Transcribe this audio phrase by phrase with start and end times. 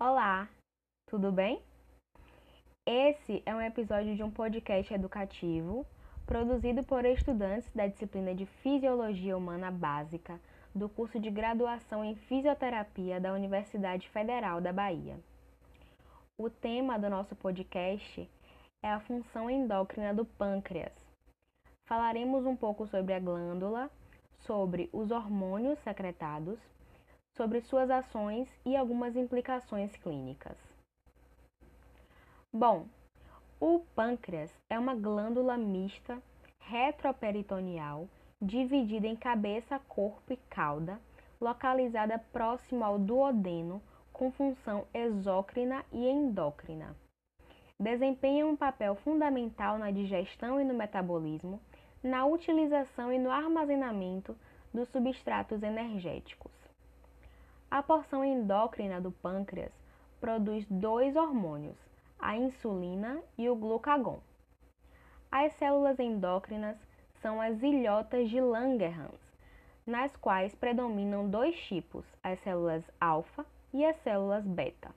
[0.00, 0.48] Olá,
[1.10, 1.60] tudo bem?
[2.86, 5.84] Esse é um episódio de um podcast educativo
[6.24, 10.40] produzido por estudantes da disciplina de Fisiologia Humana Básica
[10.72, 15.18] do curso de graduação em Fisioterapia da Universidade Federal da Bahia.
[16.38, 18.30] O tema do nosso podcast
[18.80, 20.94] é a função endócrina do pâncreas.
[21.88, 23.90] Falaremos um pouco sobre a glândula,
[24.46, 26.56] sobre os hormônios secretados,
[27.38, 30.58] sobre suas ações e algumas implicações clínicas.
[32.52, 32.86] Bom,
[33.60, 36.20] o pâncreas é uma glândula mista
[36.58, 38.08] retroperitoneal
[38.42, 41.00] dividida em cabeça, corpo e cauda,
[41.40, 43.80] localizada próximo ao duodeno,
[44.12, 46.96] com função exócrina e endócrina.
[47.78, 51.60] Desempenha um papel fundamental na digestão e no metabolismo,
[52.02, 54.36] na utilização e no armazenamento
[54.74, 56.57] dos substratos energéticos.
[57.70, 59.72] A porção endócrina do pâncreas
[60.18, 61.76] produz dois hormônios,
[62.18, 64.20] a insulina e o glucagon.
[65.30, 66.78] As células endócrinas
[67.20, 69.20] são as ilhotas de Langerhans,
[69.86, 74.94] nas quais predominam dois tipos, as células alfa e as células beta.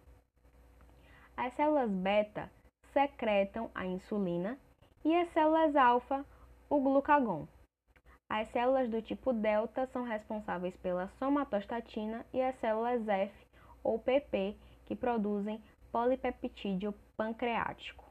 [1.36, 2.50] As células beta
[2.94, 4.58] secretam a insulina
[5.04, 6.26] e as células alfa
[6.70, 7.46] o glucagon.
[8.34, 13.36] As células do tipo delta são responsáveis pela somatostatina e as células F
[13.84, 18.09] ou PP que produzem polipeptídeo pancreático.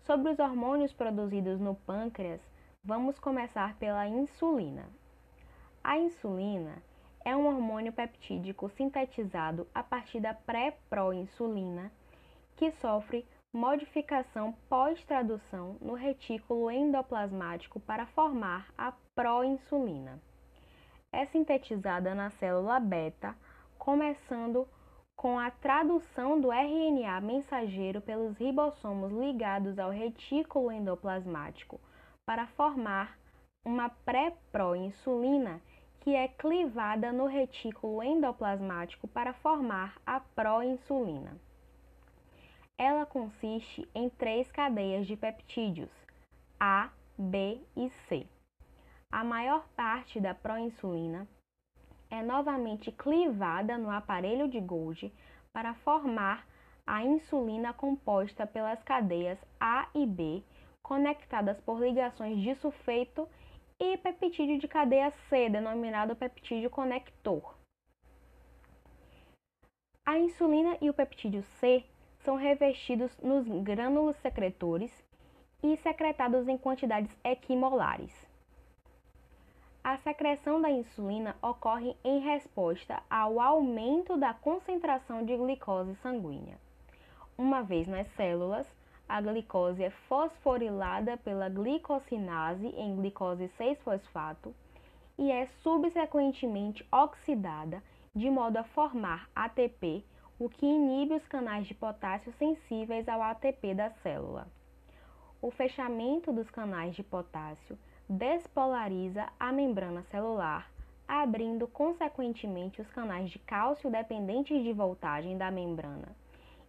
[0.00, 2.40] Sobre os hormônios produzidos no pâncreas,
[2.82, 4.88] vamos começar pela insulina.
[5.84, 6.82] A insulina
[7.26, 11.92] é um hormônio peptídico sintetizado a partir da pré-proinsulina
[12.56, 20.20] que sofre modificação pós-tradução no retículo endoplasmático para formar a proinsulina.
[21.10, 23.34] É sintetizada na célula beta,
[23.78, 24.68] começando
[25.16, 31.80] com a tradução do RNA mensageiro pelos ribossomos ligados ao retículo endoplasmático
[32.26, 33.18] para formar
[33.64, 35.60] uma pré-proinsulina
[36.00, 41.47] que é clivada no retículo endoplasmático para formar a proinsulina.
[42.78, 45.90] Ela consiste em três cadeias de peptídeos,
[46.60, 48.24] A, B e C.
[49.10, 51.26] A maior parte da proinsulina
[52.08, 55.12] é novamente clivada no aparelho de Golgi
[55.52, 56.46] para formar
[56.86, 60.44] a insulina composta pelas cadeias A e B,
[60.80, 63.28] conectadas por ligações de sulfeto
[63.80, 67.56] e peptídeo de cadeia C, denominado peptídeo conector.
[70.06, 71.84] A insulina e o peptídeo C
[72.28, 74.92] são revestidos nos grânulos secretores
[75.62, 78.12] e secretados em quantidades equimolares.
[79.82, 86.58] A secreção da insulina ocorre em resposta ao aumento da concentração de glicose sanguínea.
[87.38, 88.66] Uma vez nas células,
[89.08, 94.52] a glicose é fosforilada pela glicosinase em glicose 6-fosfato
[95.16, 97.82] e é subsequentemente oxidada
[98.14, 100.04] de modo a formar ATP,
[100.38, 104.46] o que inibe os canais de potássio sensíveis ao ATP da célula.
[105.42, 107.76] O fechamento dos canais de potássio
[108.08, 110.70] despolariza a membrana celular,
[111.08, 116.14] abrindo consequentemente os canais de cálcio dependentes de voltagem da membrana.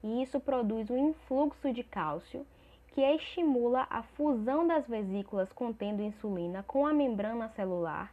[0.03, 2.45] E isso produz um influxo de cálcio
[2.87, 8.11] que estimula a fusão das vesículas contendo insulina com a membrana celular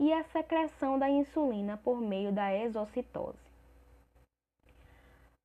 [0.00, 3.45] e a secreção da insulina por meio da exocitose.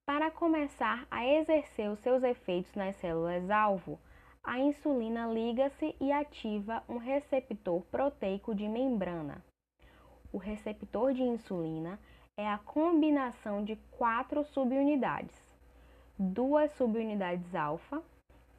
[0.05, 3.99] Para começar a exercer os seus efeitos nas células-alvo,
[4.43, 9.43] a insulina liga-se e ativa um receptor proteico de membrana.
[10.33, 11.99] O receptor de insulina
[12.35, 15.39] é a combinação de quatro subunidades:
[16.17, 18.01] duas subunidades alfa,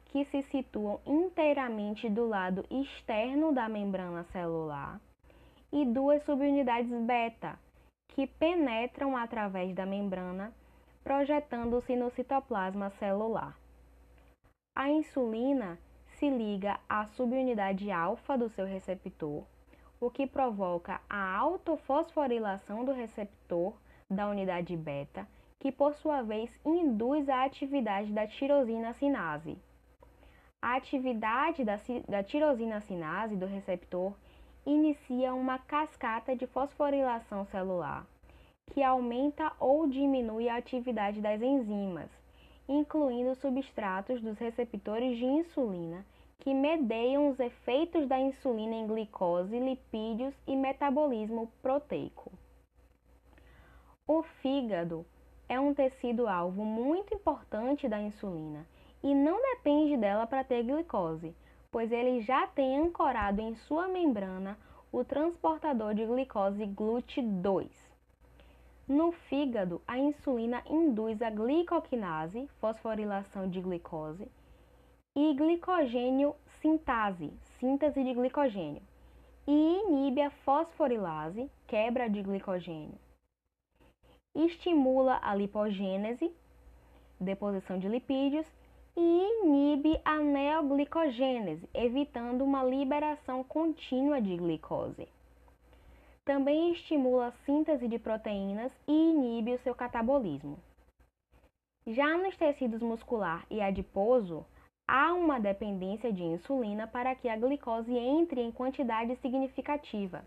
[0.05, 5.01] que se situam inteiramente do lado externo da membrana celular,
[5.71, 7.59] e duas subunidades beta,
[8.09, 10.53] que penetram através da membrana,
[11.03, 13.57] projetando-se no citoplasma celular.
[14.75, 19.43] A insulina se liga à subunidade alfa do seu receptor,
[19.99, 23.73] o que provoca a autofosforilação do receptor
[24.09, 25.27] da unidade beta,
[25.59, 29.57] que por sua vez induz a atividade da tirosina sinase.
[30.61, 31.77] A atividade da,
[32.07, 34.13] da tirosina sinase do receptor
[34.65, 38.05] inicia uma cascata de fosforilação celular,
[38.73, 42.09] que aumenta ou diminui a atividade das enzimas,
[42.67, 46.03] incluindo substratos dos receptores de insulina,
[46.39, 52.31] que medeiam os efeitos da insulina em glicose, lipídios e metabolismo proteico.
[54.07, 55.05] O fígado
[55.47, 58.65] é um tecido-alvo muito importante da insulina
[59.03, 61.35] e não depende dela para ter glicose,
[61.71, 64.57] pois ele já tem ancorado em sua membrana
[64.91, 67.82] o transportador de glicose GLUT2.
[68.87, 74.27] No fígado, a insulina induz a glicoquinase, fosforilação de glicose,
[75.15, 78.81] e glicogênio sintase, síntese de glicogênio,
[79.47, 82.99] e inibe a fosforilase, quebra de glicogênio.
[84.35, 86.29] Estimula a lipogênese,
[87.19, 88.47] deposição de lipídios,
[88.97, 95.07] e inibe a neoglicogênese, evitando uma liberação contínua de glicose.
[96.25, 100.57] Também estimula a síntese de proteínas e inibe o seu catabolismo.
[101.85, 104.45] Já nos tecidos muscular e adiposo,
[104.87, 110.23] há uma dependência de insulina para que a glicose entre em quantidade significativa.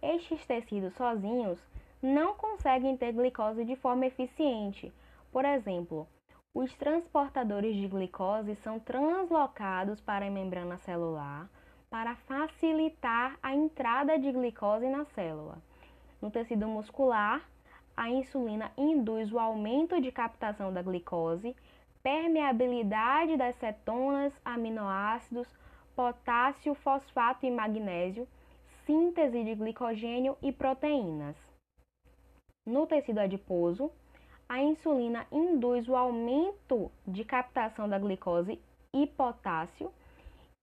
[0.00, 1.58] Estes tecidos sozinhos
[2.00, 4.92] não conseguem ter glicose de forma eficiente.
[5.32, 6.06] Por exemplo,
[6.54, 11.50] os transportadores de glicose são translocados para a membrana celular
[11.90, 15.58] para facilitar a entrada de glicose na célula.
[16.20, 17.42] No tecido muscular,
[17.96, 21.56] a insulina induz o aumento de captação da glicose,
[22.02, 25.48] permeabilidade das cetonas, aminoácidos,
[25.96, 28.28] potássio, fosfato e magnésio,
[28.86, 31.36] síntese de glicogênio e proteínas.
[32.64, 33.90] No tecido adiposo,
[34.48, 38.60] a insulina induz o aumento de captação da glicose
[38.94, 39.92] e potássio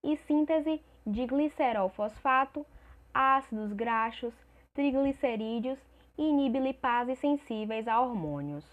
[0.04, 2.66] e síntese de glicerol fosfato,
[3.14, 4.34] ácidos graxos,
[4.74, 5.80] triglicerídeos
[6.18, 8.66] e inibe lipases sensíveis a hormônios.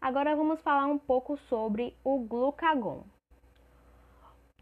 [0.00, 3.04] Agora vamos falar um pouco sobre o glucagon.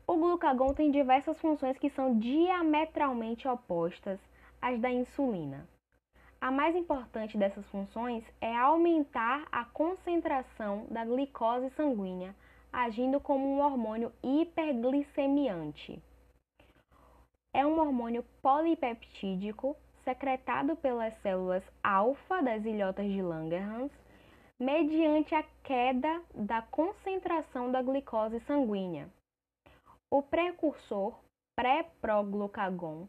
[0.07, 4.19] O glucagon tem diversas funções que são diametralmente opostas
[4.61, 5.69] às da insulina.
[6.41, 12.35] A mais importante dessas funções é aumentar a concentração da glicose sanguínea,
[12.73, 16.03] agindo como um hormônio hiperglicemiante.
[17.59, 23.91] É um hormônio polipeptídico secretado pelas células alfa das ilhotas de Langerhans,
[24.61, 29.09] mediante a queda da concentração da glicose sanguínea.
[30.09, 31.19] O precursor
[31.57, 33.09] pré-proglucagon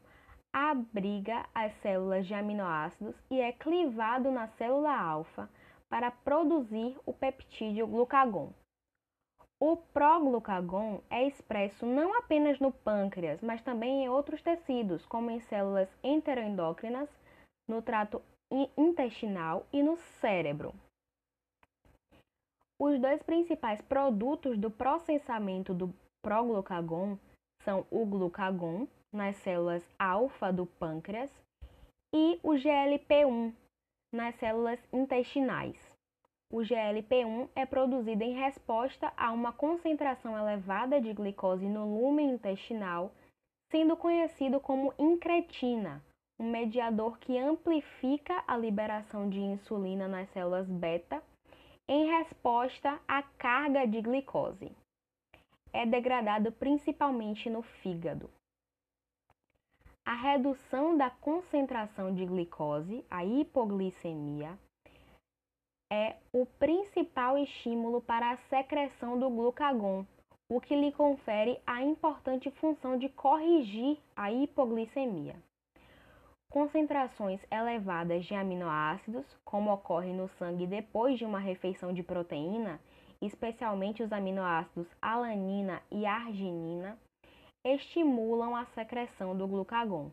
[0.51, 5.47] abriga as células de aminoácidos e é clivado na célula alfa
[5.87, 8.51] para produzir o peptídeo glucagon.
[9.61, 15.41] O proglucagon é expresso não apenas no pâncreas, mas também em outros tecidos, como em
[15.41, 17.09] células enteroendócrinas,
[17.67, 18.21] no trato
[18.77, 20.73] intestinal e no cérebro.
[22.81, 27.17] Os dois principais produtos do processamento do proglucagon
[27.63, 31.29] são o glucagon, nas células alfa do pâncreas,
[32.15, 33.53] e o GLP-1
[34.13, 35.88] nas células intestinais.
[36.51, 43.11] O GLP-1 é produzido em resposta a uma concentração elevada de glicose no lumen intestinal,
[43.71, 46.03] sendo conhecido como incretina,
[46.39, 51.21] um mediador que amplifica a liberação de insulina nas células beta
[51.87, 54.71] em resposta à carga de glicose.
[55.71, 58.27] É degradado principalmente no fígado.
[60.03, 64.57] A redução da concentração de glicose, a hipoglicemia,
[65.91, 70.05] é o principal estímulo para a secreção do glucagon,
[70.47, 75.35] o que lhe confere a importante função de corrigir a hipoglicemia.
[76.51, 82.79] Concentrações elevadas de aminoácidos, como ocorre no sangue depois de uma refeição de proteína,
[83.21, 86.97] especialmente os aminoácidos alanina e arginina,
[87.63, 90.09] estimulam a secreção do glucagon.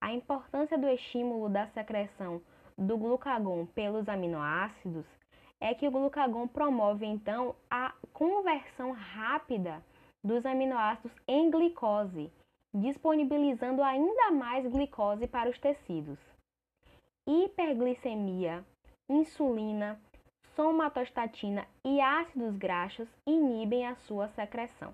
[0.00, 2.42] A importância do estímulo da secreção
[2.76, 5.06] do glucagon pelos aminoácidos
[5.60, 9.80] é que o glucagon promove então a conversão rápida
[10.24, 12.32] dos aminoácidos em glicose,
[12.74, 16.18] disponibilizando ainda mais glicose para os tecidos.
[17.28, 18.64] Hiperglicemia,
[19.08, 20.00] insulina,
[20.56, 24.92] somatostatina e ácidos graxos inibem a sua secreção.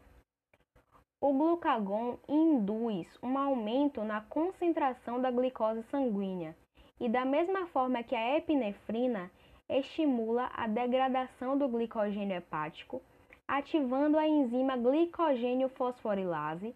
[1.21, 6.55] O glucagon induz um aumento na concentração da glicose sanguínea
[7.00, 9.31] e, da mesma forma que a epinefrina,
[9.69, 13.02] estimula a degradação do glicogênio hepático,
[13.47, 16.75] ativando a enzima glicogênio fosforilase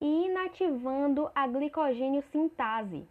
[0.00, 3.08] e inativando a glicogênio sintase.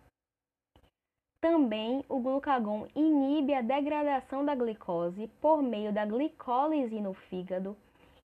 [1.41, 7.75] Também o glucagon inibe a degradação da glicose por meio da glicólise no fígado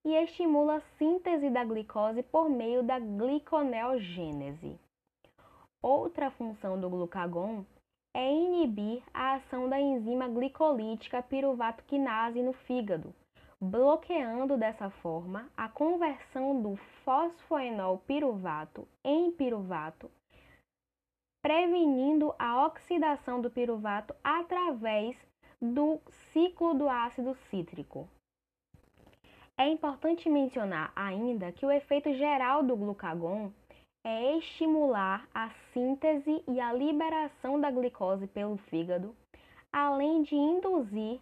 [0.04, 4.80] e estimula a síntese da glicose por meio da gliconeogênese.
[5.82, 7.64] Outra função do glucagon
[8.14, 13.14] é inibir a ação da enzima glicolítica piruvato quinase no fígado,
[13.60, 20.10] bloqueando dessa forma a conversão do fosfoenol piruvato em piruvato,
[21.42, 25.16] prevenindo a oxidação do piruvato através
[25.62, 26.02] do
[26.34, 28.10] ciclo do ácido cítrico.
[29.58, 33.52] É importante mencionar ainda que o efeito geral do glucagon
[34.04, 39.16] é estimular a síntese e a liberação da glicose pelo fígado,
[39.72, 41.20] além de induzir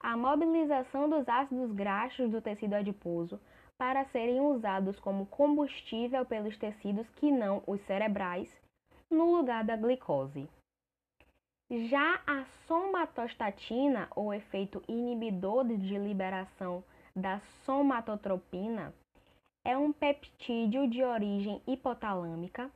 [0.00, 3.40] a mobilização dos ácidos graxos do tecido adiposo
[3.78, 8.60] para serem usados como combustível pelos tecidos que não os cerebrais,
[9.10, 10.48] no lugar da glicose.
[11.70, 16.84] Já a somatostatina, ou efeito inibidor de liberação
[17.14, 18.94] da somatotropina,
[19.64, 22.70] é um peptídeo de origem hipotalâmica,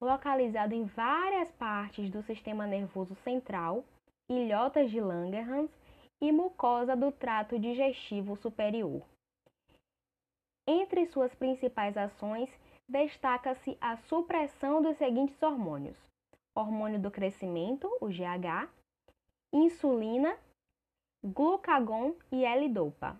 [0.00, 3.84] localizado em várias partes do sistema nervoso central,
[4.28, 5.70] ilhotas de Langerhans
[6.20, 9.02] e mucosa do trato digestivo superior.
[10.66, 12.50] Entre suas principais ações,
[12.88, 15.96] destaca-se a supressão dos seguintes hormônios:
[16.56, 18.68] hormônio do crescimento, o GH,
[19.52, 20.36] insulina,
[21.24, 23.18] glucagon e L-dopa.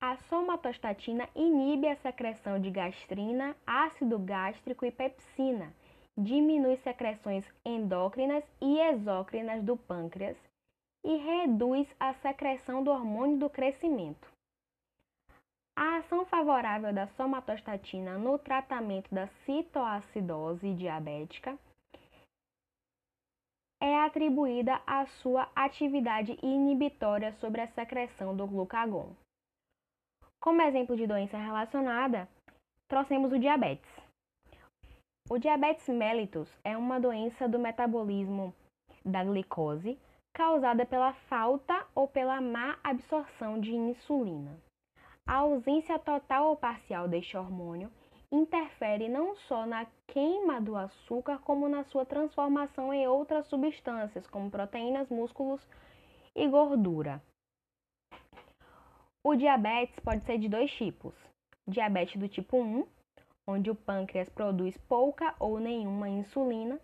[0.00, 5.74] A somatostatina inibe a secreção de gastrina, ácido gástrico e pepsina,
[6.16, 10.36] diminui secreções endócrinas e exócrinas do pâncreas
[11.04, 14.30] e reduz a secreção do hormônio do crescimento.
[15.74, 21.58] A ação favorável da somatostatina no tratamento da citoacidose diabética
[23.80, 29.12] é atribuída à sua atividade inibitória sobre a secreção do glucagon.
[30.48, 32.26] Como exemplo de doença relacionada,
[32.88, 33.92] trouxemos o diabetes.
[35.28, 38.54] O diabetes mellitus é uma doença do metabolismo
[39.04, 39.98] da glicose
[40.32, 44.58] causada pela falta ou pela má absorção de insulina.
[45.26, 47.92] A ausência total ou parcial deste hormônio
[48.32, 54.50] interfere não só na queima do açúcar, como na sua transformação em outras substâncias, como
[54.50, 55.60] proteínas, músculos
[56.34, 57.22] e gordura.
[59.30, 61.14] O diabetes pode ser de dois tipos:
[61.66, 62.86] diabetes do tipo 1,
[63.46, 66.80] onde o pâncreas produz pouca ou nenhuma insulina.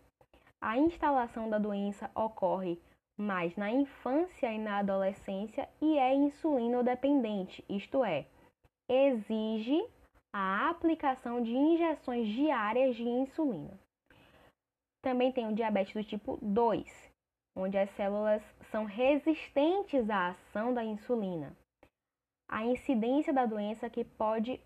[0.60, 2.78] A instalação da doença ocorre
[3.18, 8.26] mais na infância e na adolescência e é insulino-dependente, isto é,
[8.90, 9.82] exige
[10.30, 13.72] a aplicação de injeções diárias de insulina.
[15.02, 17.10] Também tem o diabetes do tipo 2,
[17.56, 21.56] onde as células são resistentes à ação da insulina
[22.48, 24.60] a incidência da doença que pode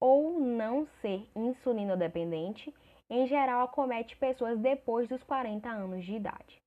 [0.00, 2.74] ou não ser insulinodependente,
[3.08, 6.62] em geral acomete pessoas depois dos 40 anos de idade.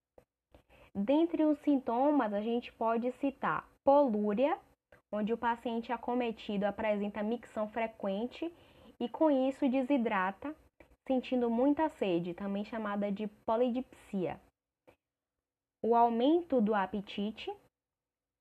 [0.94, 4.58] Dentre os sintomas, a gente pode citar polúria,
[5.12, 8.52] onde o paciente acometido apresenta micção frequente
[9.00, 10.56] e com isso desidrata,
[11.08, 14.40] sentindo muita sede, também chamada de polidipsia.
[15.84, 17.54] O aumento do apetite,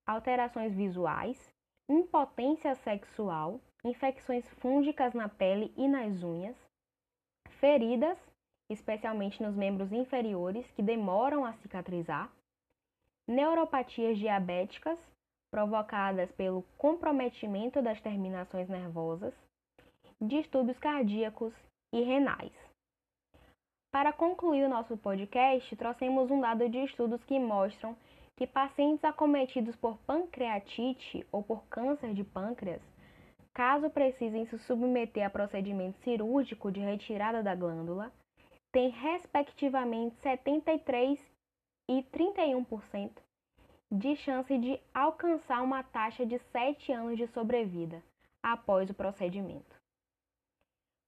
[0.09, 1.55] alterações visuais,
[1.89, 6.57] impotência sexual, infecções fúngicas na pele e nas unhas,
[7.61, 8.19] feridas,
[8.69, 12.31] especialmente nos membros inferiores, que demoram a cicatrizar,
[13.27, 14.99] neuropatias diabéticas,
[15.51, 19.33] provocadas pelo comprometimento das terminações nervosas,
[20.21, 21.55] distúrbios cardíacos
[21.93, 22.53] e renais.
[23.93, 27.97] Para concluir o nosso podcast, trouxemos um dado de estudos que mostram
[28.37, 32.83] que pacientes acometidos por pancreatite ou por câncer de pâncreas,
[33.55, 38.13] caso precisem se submeter a procedimento cirúrgico de retirada da glândula,
[38.71, 41.19] têm respectivamente 73
[41.89, 43.11] e 31%
[43.91, 48.03] de chance de alcançar uma taxa de 7 anos de sobrevida
[48.43, 49.77] após o procedimento.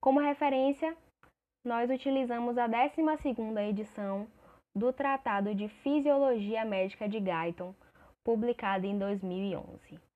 [0.00, 0.96] Como referência,
[1.64, 4.26] nós utilizamos a 12ª edição
[4.78, 7.74] do Tratado de Fisiologia Médica de Guyton,
[8.22, 10.07] publicado em 2011.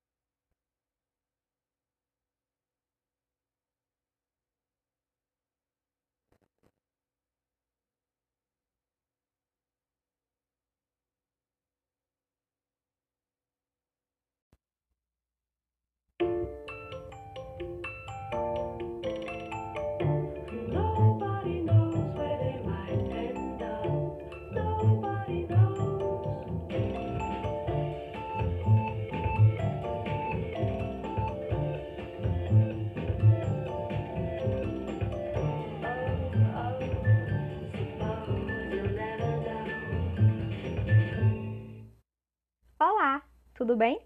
[43.73, 43.99] Tudo bem?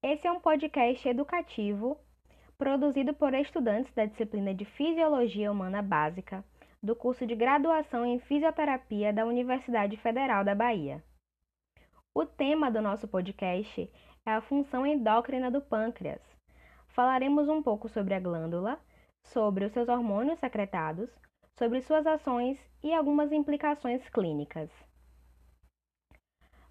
[0.00, 1.98] Esse é um podcast educativo
[2.56, 6.44] produzido por estudantes da disciplina de Fisiologia Humana Básica
[6.80, 11.02] do curso de graduação em Fisioterapia da Universidade Federal da Bahia.
[12.14, 13.90] O tema do nosso podcast
[14.24, 16.22] é a função endócrina do pâncreas.
[16.86, 18.78] Falaremos um pouco sobre a glândula,
[19.24, 21.10] sobre os seus hormônios secretados,
[21.58, 24.70] sobre suas ações e algumas implicações clínicas.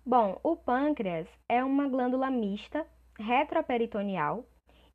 [0.04, 2.88] Bom, o pâncreas é uma glândula mista
[3.20, 4.44] retroperitoneal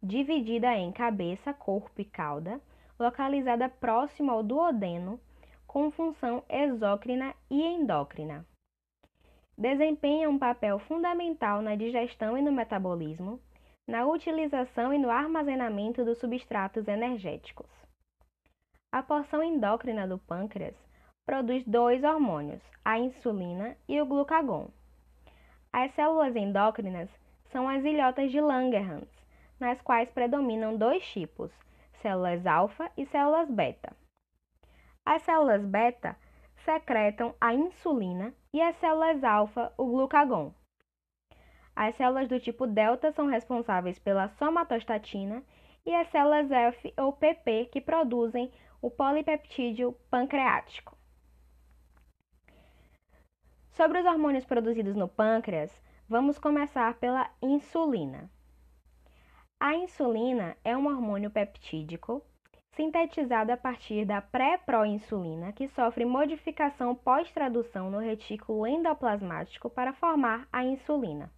[0.02, 2.60] dividida em cabeça, corpo e cauda,
[2.98, 5.20] localizada próximo ao duodeno,
[5.64, 8.44] com função exócrina e endócrina.
[9.56, 13.40] Desempenha um papel fundamental na digestão e no metabolismo,
[13.86, 17.70] na utilização e no armazenamento dos substratos energéticos.
[18.90, 20.74] A porção endócrina do pâncreas
[21.24, 24.68] produz dois hormônios, a insulina e o glucagon.
[25.78, 27.10] As células endócrinas
[27.52, 29.10] são as ilhotas de Langerhans,
[29.60, 31.52] nas quais predominam dois tipos,
[32.00, 33.94] células alfa e células beta.
[35.04, 36.16] As células beta
[36.64, 40.50] secretam a insulina e as células alfa o glucagon.
[41.76, 45.42] As células do tipo delta são responsáveis pela somatostatina
[45.84, 50.95] e as células F ou PP que produzem o polipeptídeo pancreático.
[53.76, 55.70] Sobre os hormônios produzidos no pâncreas,
[56.08, 58.30] vamos começar pela insulina.
[59.60, 62.22] A insulina é um hormônio peptídico
[62.72, 70.64] sintetizado a partir da pré-proinsulina, que sofre modificação pós-tradução no retículo endoplasmático para formar a
[70.64, 71.30] insulina.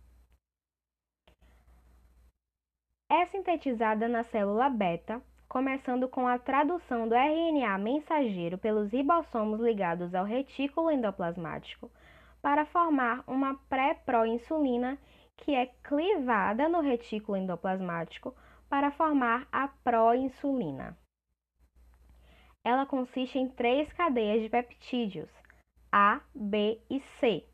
[3.11, 10.15] É sintetizada na célula beta, começando com a tradução do RNA mensageiro pelos ribossomos ligados
[10.15, 11.91] ao retículo endoplasmático
[12.41, 14.99] para formar uma pré-proinsulina
[15.37, 18.35] que é clivada no retículo endoplasmático
[18.69, 20.97] para formar a proinsulina.
[22.65, 25.31] Ela consiste em três cadeias de peptídeos,
[25.91, 27.47] A, B e C.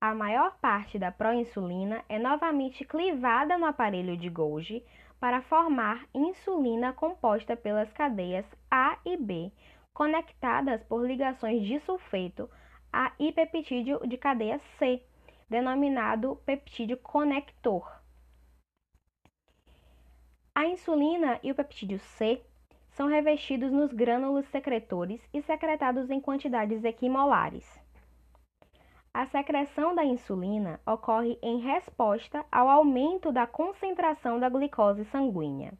[0.00, 4.84] A maior parte da proinsulina é novamente clivada no aparelho de Golgi
[5.20, 9.52] para formar insulina composta pelas cadeias A e B,
[9.92, 12.48] conectadas por ligações de sulfeto
[12.92, 15.02] a hipeptídeo de cadeia C,
[15.48, 18.00] denominado peptídeo conector.
[20.54, 22.42] A insulina e o peptídeo C
[22.90, 27.64] são revestidos nos grânulos secretores e secretados em quantidades equimolares.
[29.14, 35.72] A secreção da insulina ocorre em resposta ao aumento da concentração da glicose sanguínea.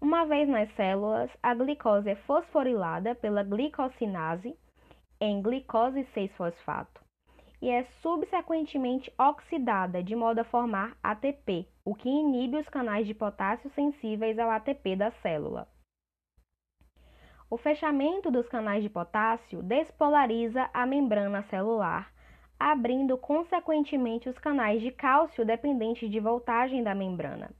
[0.00, 4.56] Uma vez nas células, a glicose é fosforilada pela glicosinase
[5.20, 7.00] em glicose 6-fosfato
[7.62, 13.12] e é subsequentemente oxidada de modo a formar ATP, o que inibe os canais de
[13.12, 15.68] potássio sensíveis ao ATP da célula.
[17.50, 22.12] O fechamento dos canais de potássio despolariza a membrana celular,
[22.58, 27.50] abrindo consequentemente os canais de cálcio dependentes de voltagem da membrana.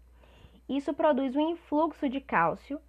[0.68, 2.80] Isso produz um influxo de cálcio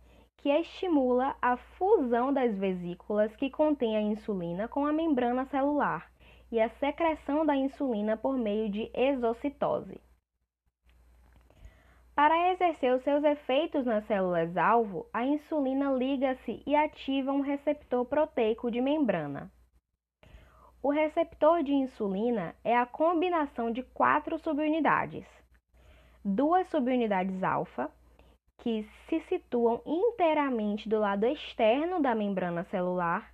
[0.42, 6.12] que estimula a fusão das vesículas que contêm a insulina com a membrana celular
[6.52, 10.02] e a secreção da insulina por meio de exocitose.
[12.16, 18.70] Para exercer os seus efeitos nas células-alvo, a insulina liga-se e ativa um receptor proteico
[18.70, 19.52] de membrana.
[20.84, 25.26] O receptor de insulina é a combinação de quatro subunidades:
[26.26, 27.92] duas subunidades alfa,
[28.62, 33.34] que se situam inteiramente do lado externo da membrana celular,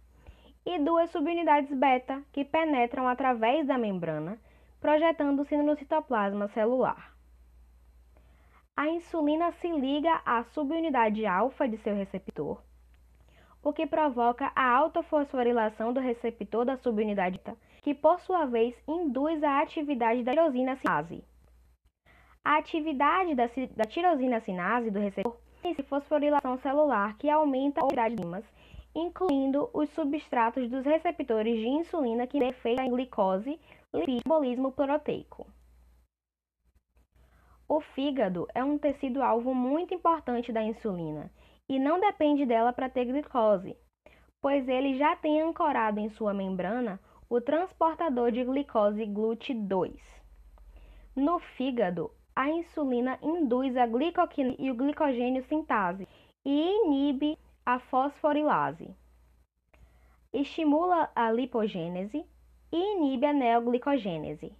[0.66, 4.40] e duas subunidades beta, que penetram através da membrana,
[4.80, 7.14] projetando-se no citoplasma celular.
[8.76, 12.62] A insulina se liga à subunidade alfa de seu receptor,
[13.62, 19.44] o que provoca a autofosforilação do receptor da subunidade beta, que por sua vez induz
[19.44, 21.24] a atividade da tirosina sinase.
[22.48, 23.44] A atividade da,
[23.76, 28.46] da tirosina sinase do receptor inicia fosforilação celular que aumenta a quantidade de enzimas,
[28.96, 33.60] incluindo os substratos dos receptores de insulina que efeito em glicose,
[33.94, 35.46] lipídio metabolismo proteico.
[37.68, 41.30] O fígado é um tecido-alvo muito importante da insulina
[41.68, 43.76] e não depende dela para ter glicose,
[44.42, 46.98] pois ele já tem ancorado em sua membrana
[47.30, 50.00] o transportador de glicose GLUT2.
[51.14, 56.08] No fígado, a insulina induz a glicoquina e o glicogênio sintase
[56.46, 58.96] e inibe a fosforilase.
[60.32, 62.24] Estimula a lipogênese
[62.72, 64.54] e inibe a neoglicogênese.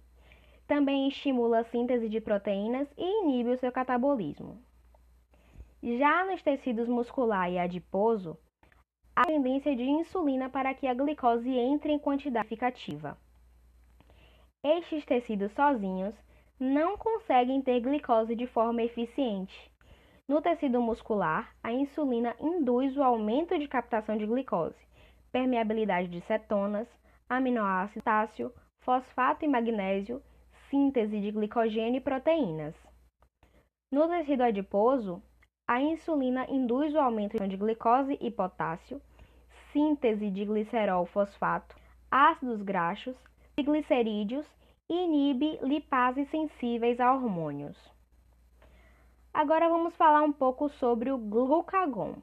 [0.66, 4.60] também estimula a síntese de proteínas e inibe o seu catabolismo.
[5.80, 8.36] Já nos tecidos muscular e adiposo,
[9.14, 13.16] há tendência de insulina para que a glicose entre em quantidade significativa.
[14.64, 16.14] Estes tecidos sozinhos
[16.58, 19.70] não conseguem ter glicose de forma eficiente.
[20.28, 24.76] No tecido muscular, a insulina induz o aumento de captação de glicose,
[25.32, 26.88] permeabilidade de cetonas,
[27.28, 30.22] aminoácido, potássio, fosfato e magnésio
[30.70, 32.74] síntese de glicogênio e proteínas.
[33.90, 35.22] No tecido adiposo,
[35.66, 39.00] a insulina induz o aumento de glicose e potássio,
[39.72, 41.74] síntese de glicerol fosfato,
[42.10, 43.16] ácidos graxos,
[43.56, 44.57] glicerídeos e
[44.88, 47.76] inibe lipases sensíveis a hormônios.
[49.32, 52.16] Agora vamos falar um pouco sobre o glucagon.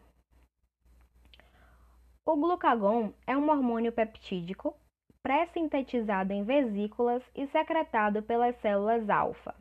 [2.25, 4.75] O glucagon é um hormônio peptídico
[5.21, 9.55] pré-sintetizado em vesículas e secretado pelas células alfa.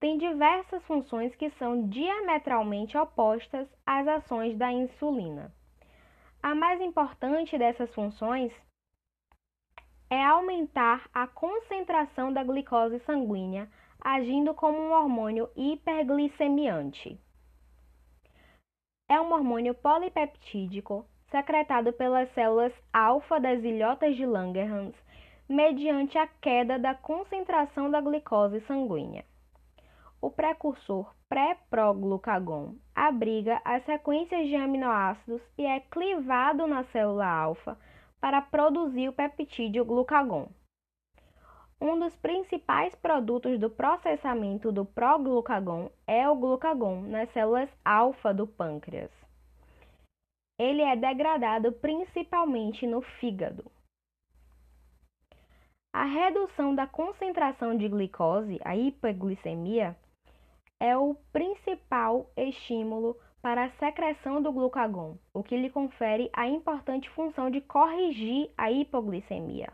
[0.00, 5.52] Tem diversas funções que são diametralmente opostas às ações da insulina.
[6.42, 8.52] A mais importante dessas funções
[10.10, 13.68] é aumentar a concentração da glicose sanguínea,
[14.00, 17.16] agindo como um hormônio hiperglicemiante.
[19.08, 24.94] É um hormônio polipeptídico secretado pelas células alfa das ilhotas de Langerhans,
[25.48, 29.24] mediante a queda da concentração da glicose sanguínea.
[30.20, 37.78] O precursor pré-proglucagon abriga as sequências de aminoácidos e é clivado na célula alfa
[38.20, 40.48] para produzir o peptídeo glucagon.
[41.80, 48.46] Um dos principais produtos do processamento do proglucagon é o glucagon nas células alfa do
[48.46, 49.10] pâncreas
[50.60, 53.64] ele é degradado principalmente no fígado.
[55.90, 59.96] A redução da concentração de glicose, a hiperglicemia,
[60.80, 67.08] é o principal estímulo para a secreção do glucagon, o que lhe confere a importante
[67.10, 69.70] função de corrigir a hipoglicemia.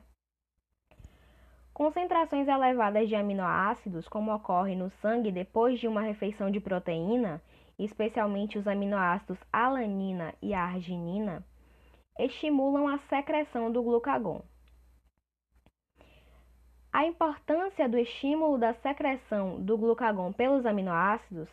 [1.72, 7.40] Concentrações elevadas de aminoácidos, como ocorre no sangue depois de uma refeição de proteína,
[7.78, 11.44] especialmente os aminoácidos alanina e arginina,
[12.18, 14.42] estimulam a secreção do glucagon.
[16.96, 21.46] A importância do estímulo da secreção do glucagon pelos aminoácidos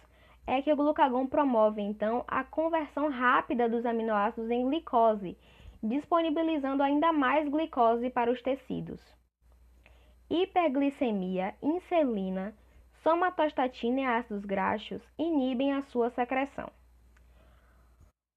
[0.47, 5.37] é que o glucagon promove então a conversão rápida dos aminoácidos em glicose,
[5.83, 9.01] disponibilizando ainda mais glicose para os tecidos.
[10.29, 12.55] Hiperglicemia, insulina
[13.03, 16.71] somatostatina e ácidos graxos inibem a sua secreção.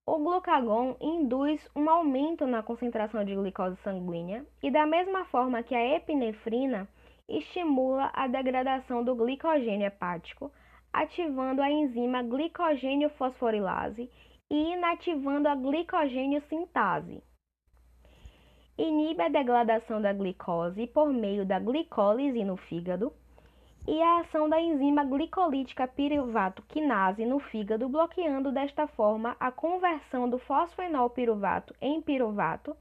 [0.09, 5.75] O glucagon induz um aumento na concentração de glicose sanguínea e, da mesma forma que
[5.75, 6.89] a epinefrina,
[7.29, 10.53] estimula a degradação do glicogênio hepático,
[10.93, 14.11] ativando a enzima glicogênio fosforilase
[14.51, 17.23] e inativando a glicogênio sintase.
[18.79, 23.13] Inibe a degradação da glicose por meio da glicólise no fígado
[23.89, 30.29] e a ação da enzima glicolítica piruvato quinase no fígado, bloqueando desta forma a conversão
[30.29, 32.77] do fosfenol piruvato em piruvato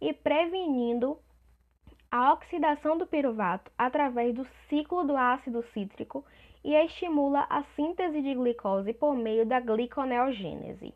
[0.00, 1.18] e prevenindo
[2.10, 6.24] a oxidação do piruvato através do ciclo do ácido cítrico
[6.64, 10.92] e estimula a síntese de glicose por meio da gliconeogênese.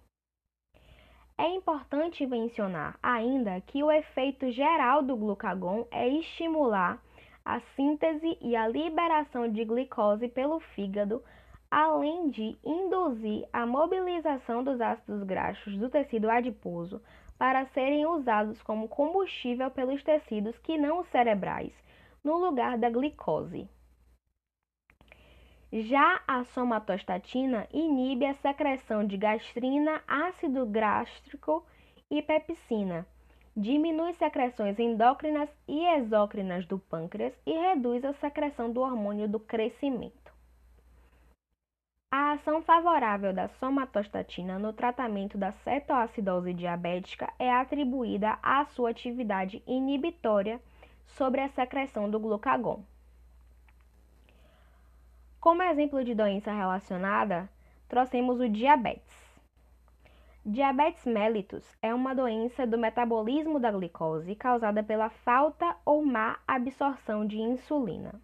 [1.38, 7.00] É importante mencionar ainda que o efeito geral do glucagon é estimular
[7.44, 11.22] a síntese e a liberação de glicose pelo fígado,
[11.70, 17.02] além de induzir a mobilização dos ácidos graxos do tecido adiposo
[17.38, 21.72] para serem usados como combustível pelos tecidos que não cerebrais,
[22.22, 23.68] no lugar da glicose.
[25.72, 31.66] Já a somatostatina inibe a secreção de gastrina, ácido gástrico
[32.08, 33.04] e pepsina,
[33.56, 40.23] diminui secreções endócrinas e exócrinas do pâncreas e reduz a secreção do hormônio do crescimento.
[42.16, 49.60] A ação favorável da somatostatina no tratamento da cetoacidose diabética é atribuída à sua atividade
[49.66, 50.60] inibitória
[51.06, 52.84] sobre a secreção do glucagon.
[55.40, 57.50] Como exemplo de doença relacionada,
[57.88, 59.18] trouxemos o diabetes.
[60.46, 67.26] Diabetes mellitus é uma doença do metabolismo da glicose causada pela falta ou má absorção
[67.26, 68.14] de insulina.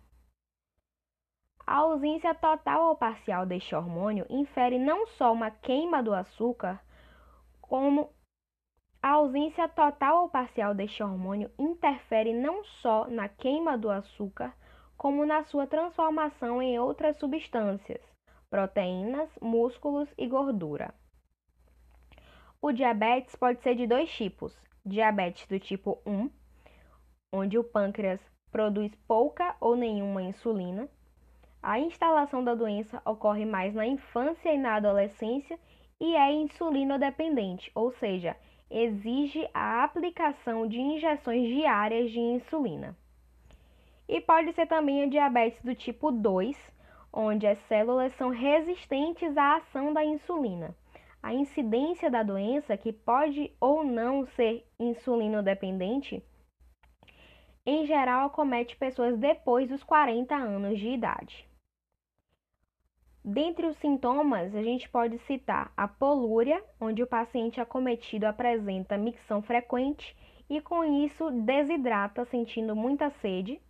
[1.70, 6.82] A ausência total ou parcial deste hormônio infere não só uma queima do açúcar,
[7.60, 8.12] como
[9.00, 14.52] a ausência total ou parcial deste hormônio interfere não só na queima do açúcar,
[14.96, 18.02] como na sua transformação em outras substâncias,
[18.50, 20.92] proteínas, músculos e gordura.
[22.60, 26.28] O diabetes pode ser de dois tipos: diabetes do tipo 1,
[27.32, 30.88] onde o pâncreas produz pouca ou nenhuma insulina.
[31.62, 35.58] A instalação da doença ocorre mais na infância e na adolescência
[36.00, 38.34] e é insulinodependente, ou seja,
[38.70, 42.96] exige a aplicação de injeções diárias de insulina.
[44.08, 46.56] E pode ser também a diabetes do tipo 2,
[47.12, 50.74] onde as células são resistentes à ação da insulina.
[51.22, 56.24] A incidência da doença, que pode ou não ser insulinodependente,
[57.66, 61.49] em geral acomete pessoas depois dos 40 anos de idade.
[63.24, 69.42] Dentre os sintomas, a gente pode citar a polúria, onde o paciente acometido apresenta micção
[69.42, 70.16] frequente
[70.48, 73.60] e com isso desidrata, sentindo muita sede,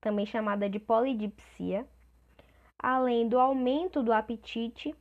[0.00, 1.86] também chamada de polidipsia,
[2.78, 4.94] além do aumento do apetite,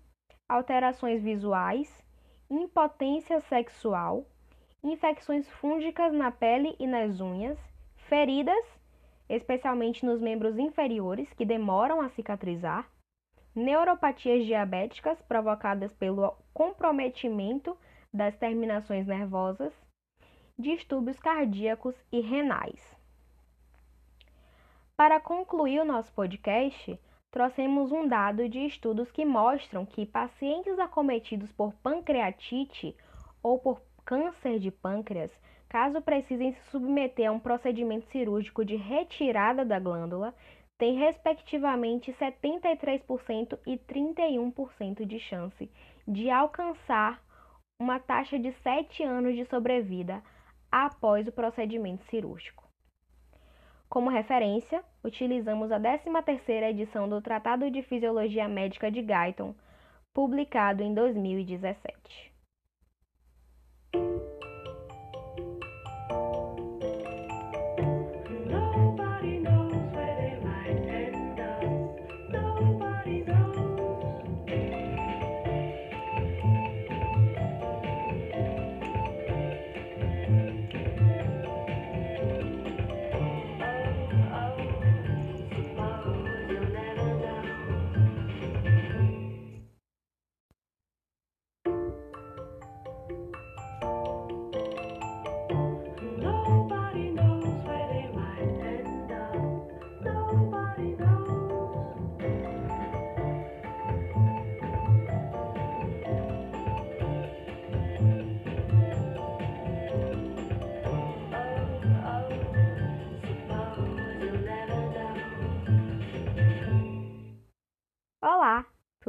[0.48, 2.04] alterações visuais,
[2.50, 4.26] impotência sexual,
[4.84, 7.58] infecções fúngicas na pele e nas unhas,
[8.10, 8.66] feridas,
[9.30, 12.88] especialmente nos membros inferiores, que demoram a cicatrizar,
[13.56, 17.78] neuropatias diabéticas provocadas pelo comprometimento
[18.14, 19.74] das terminações nervosas,
[20.58, 22.96] distúrbios cardíacos e renais.
[24.98, 27.00] Para concluir o nosso podcast,
[27.32, 32.96] trouxemos um dado de estudos que mostram que pacientes acometidos por pancreatite
[33.44, 35.32] ou por câncer de pâncreas,
[35.68, 40.34] caso precisem se submeter a um procedimento cirúrgico de retirada da glândula,
[40.78, 45.72] têm respectivamente 73% e 31% de chance
[46.08, 47.24] de alcançar
[47.80, 50.22] uma taxa de 7 anos de sobrevida
[50.72, 52.64] após o procedimento cirúrgico.
[53.90, 59.56] Como referência, utilizamos a 13ª edição do Tratado de Fisiologia Médica de Guyton,
[60.14, 62.35] publicado em 2017.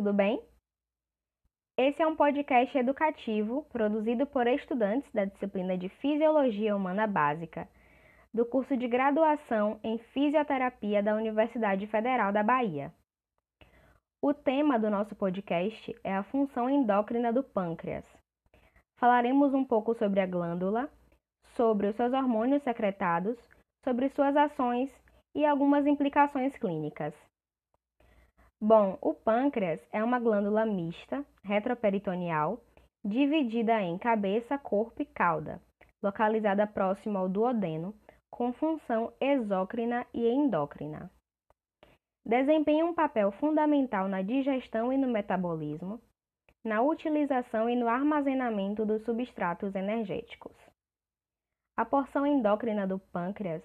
[0.06, 0.40] Tudo bem?
[1.76, 7.68] Esse é um podcast educativo produzido por estudantes da disciplina de Fisiologia Humana Básica,
[8.32, 12.94] do curso de graduação em Fisioterapia da Universidade Federal da Bahia.
[14.22, 18.06] O tema do nosso podcast é a função endócrina do pâncreas.
[19.00, 20.88] Falaremos um pouco sobre a glândula,
[21.56, 23.36] sobre os seus hormônios secretados,
[23.84, 24.88] sobre suas ações
[25.34, 27.12] e algumas implicações clínicas.
[28.60, 32.58] Bom, o pâncreas é uma glândula mista, retroperitoneal,
[33.04, 35.60] dividida em cabeça, corpo e cauda,
[36.02, 37.94] localizada próximo ao duodeno,
[38.30, 41.10] com função exócrina e endócrina.
[42.24, 46.00] Desempenha um papel fundamental na digestão e no metabolismo,
[46.64, 50.56] na utilização e no armazenamento dos substratos energéticos.
[51.76, 53.62] A porção endócrina do pâncreas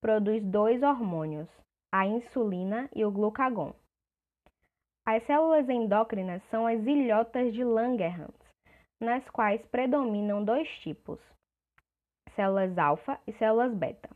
[0.00, 1.48] produz dois hormônios,
[1.92, 3.74] a insulina e o glucagon.
[5.12, 8.32] As células endócrinas são as ilhotas de Langerhans,
[9.00, 11.18] nas quais predominam dois tipos,
[12.36, 14.08] células alfa e células beta.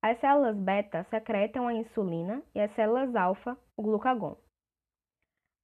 [0.00, 4.36] As células beta secretam a insulina e as células alfa o glucagon.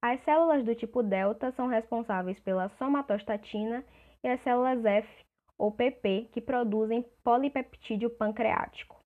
[0.03, 3.81] As células do tipo delta são responsáveis pela somatostatina
[4.21, 5.25] e as células F
[5.57, 9.00] ou PP que produzem polipeptídeo pancreático.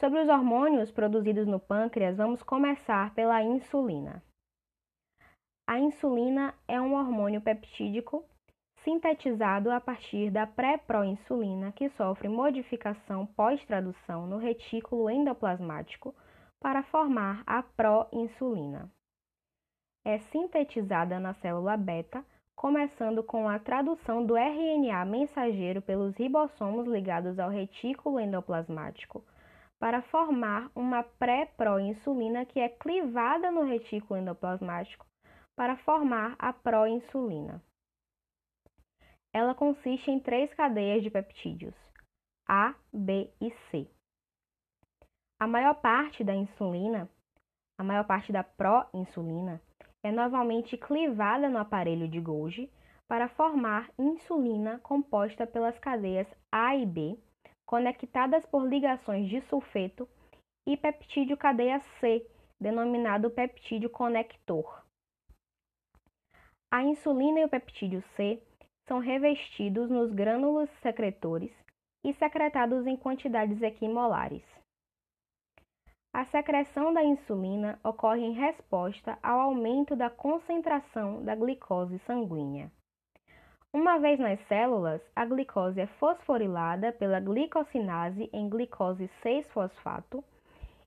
[0.00, 4.20] Sobre os hormônios produzidos no pâncreas, vamos começar pela insulina.
[5.68, 8.24] A insulina é um hormônio peptídico
[8.78, 16.12] sintetizado a partir da pré-proinsulina que sofre modificação pós-tradução no retículo endoplasmático
[16.60, 18.90] para formar a proinsulina.
[20.04, 22.24] É sintetizada na célula beta,
[22.56, 29.24] começando com a tradução do RNA mensageiro pelos ribossomos ligados ao retículo endoplasmático
[29.78, 35.06] para formar uma pré-proinsulina que é clivada no retículo endoplasmático
[35.56, 37.62] para formar a proinsulina.
[39.32, 41.74] Ela consiste em três cadeias de peptídeos,
[42.48, 43.88] A, B e C.
[45.40, 47.10] A maior parte da insulina,
[47.78, 49.60] a maior parte da proinsulina,
[50.02, 52.70] é novamente clivada no aparelho de Golgi
[53.08, 57.18] para formar insulina composta pelas cadeias A e B,
[57.66, 60.08] conectadas por ligações de sulfeto,
[60.66, 62.26] e peptídeo cadeia C,
[62.60, 64.82] denominado peptídeo conector.
[66.72, 68.42] A insulina e o peptídeo C
[68.88, 71.52] são revestidos nos grânulos secretores
[72.04, 74.42] e secretados em quantidades equimolares.
[76.12, 82.70] A secreção da insulina ocorre em resposta ao aumento da concentração da glicose sanguínea.
[83.74, 90.22] Uma vez nas células, a glicose é fosforilada pela glicosinase em glicose 6-fosfato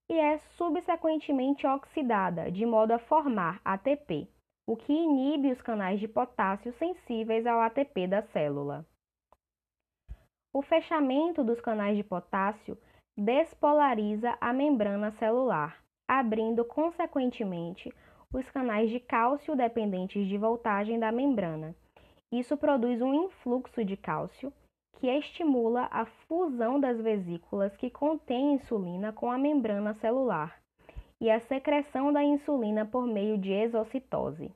[0.10, 4.26] e é subsequentemente oxidada, de modo a formar ATP,
[4.66, 8.86] o que inibe os canais de potássio sensíveis ao ATP da célula.
[10.54, 12.78] O fechamento dos canais de potássio
[13.18, 17.94] despolariza a membrana celular, abrindo consequentemente
[18.34, 21.76] os canais de cálcio dependentes de voltagem da membrana
[22.32, 24.52] isso produz um influxo de cálcio
[25.00, 30.60] que estimula a fusão das vesículas que contêm insulina com a membrana celular
[31.22, 34.52] e a secreção da insulina por meio de exocitose.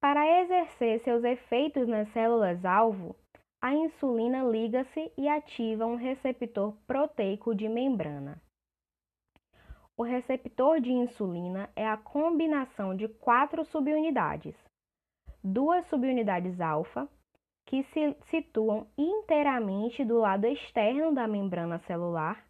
[0.00, 3.16] Para exercer seus efeitos nas células-alvo,
[3.60, 8.40] a insulina liga-se e ativa um receptor proteico de membrana.
[9.96, 14.54] O receptor de insulina é a combinação de quatro subunidades,
[15.46, 17.08] duas subunidades alfa,
[17.64, 22.44] que se situam inteiramente do lado externo da membrana celular,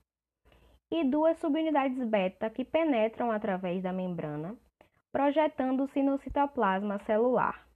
[0.90, 4.56] e duas subunidades beta que penetram através da membrana,
[5.12, 7.66] projetando-se no citoplasma celular.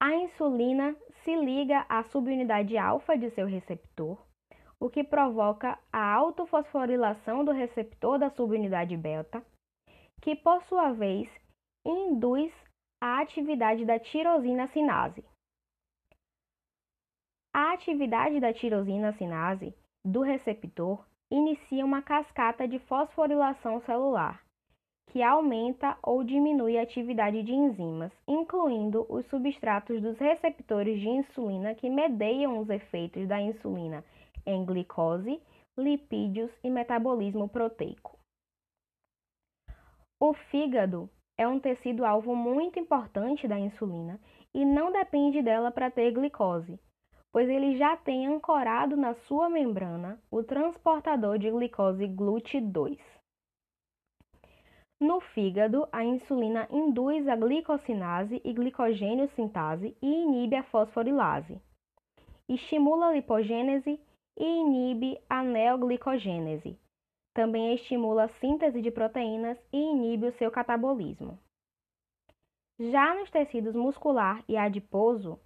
[0.00, 4.18] A insulina se liga à subunidade alfa de seu receptor,
[4.80, 9.44] o que provoca a autofosforilação do receptor da subunidade beta,
[10.20, 11.30] que por sua vez
[11.84, 12.52] induz
[13.02, 15.24] a atividade da tirosina sinase.
[17.52, 24.40] A atividade da tirosina sinase do receptor inicia uma cascata de fosforilação celular,
[25.10, 31.74] que aumenta ou diminui a atividade de enzimas, incluindo os substratos dos receptores de insulina
[31.74, 34.04] que medeiam os efeitos da insulina
[34.46, 35.42] em glicose,
[35.76, 38.16] lipídios e metabolismo proteico.
[40.20, 41.10] O fígado
[41.42, 44.20] é um tecido alvo muito importante da insulina
[44.54, 46.78] e não depende dela para ter glicose,
[47.32, 52.98] pois ele já tem ancorado na sua membrana o transportador de glicose GLUT2.
[55.00, 61.60] No fígado, a insulina induz a glicosinase e glicogênio sintase e inibe a fosforilase.
[62.48, 63.98] Estimula a lipogênese
[64.38, 66.78] e inibe a neoglicogênese,
[67.32, 71.38] também estimula a síntese de proteínas e inibe o seu catabolismo.
[72.78, 75.38] Já nos tecidos muscular e adiposo,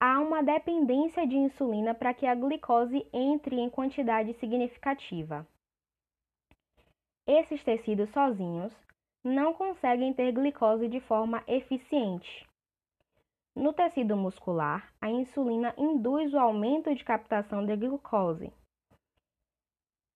[0.00, 5.46] há uma dependência de insulina para que a glicose entre em quantidade significativa.
[7.26, 8.74] Esses tecidos sozinhos
[9.22, 12.48] não conseguem ter glicose de forma eficiente.
[13.54, 18.52] No tecido muscular, a insulina induz o aumento de captação de glicose,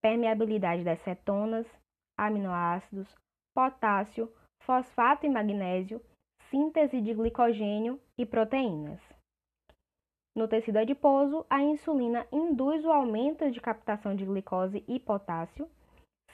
[0.07, 1.67] permeabilidade das cetonas,
[2.17, 3.13] aminoácidos,
[3.53, 6.01] potássio, fosfato e magnésio,
[6.49, 9.01] síntese de glicogênio e proteínas.
[10.37, 15.69] No tecido adiposo, a insulina induz o aumento de captação de glicose e potássio,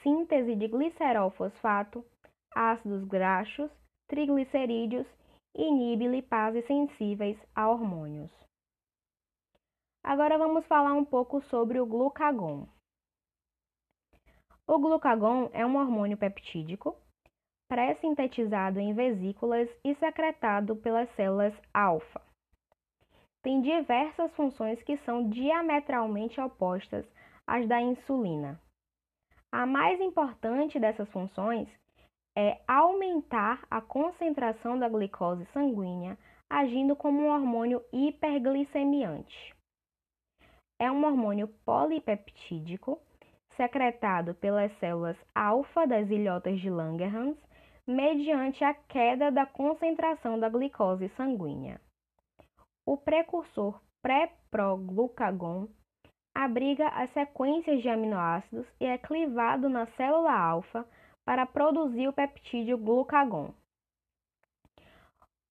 [0.03, 2.05] síntese de glicerol fosfato,
[2.53, 3.71] ácidos graxos,
[4.07, 5.07] triglicerídeos
[5.57, 8.31] e inibe lipases sensíveis a hormônios.
[10.03, 12.67] Agora vamos falar um pouco sobre o glucagon.
[14.67, 16.95] O glucagon é um hormônio peptídico
[17.67, 22.21] pré-sintetizado em vesículas e secretado pelas células alfa.
[23.41, 27.05] Tem diversas funções que são diametralmente opostas
[27.45, 28.59] às da insulina.
[29.51, 31.67] A mais importante dessas funções
[32.37, 36.17] é aumentar a concentração da glicose sanguínea,
[36.49, 39.53] agindo como um hormônio hiperglicemiante.
[40.79, 42.99] É um hormônio polipeptídico
[43.55, 47.37] secretado pelas células alfa das ilhotas de Langerhans,
[47.85, 51.79] mediante a queda da concentração da glicose sanguínea.
[52.85, 55.67] O precursor pré-proglucagon
[56.35, 60.85] abriga as sequências de aminoácidos e é clivado na célula alfa
[61.25, 63.53] para produzir o peptídeo glucagon.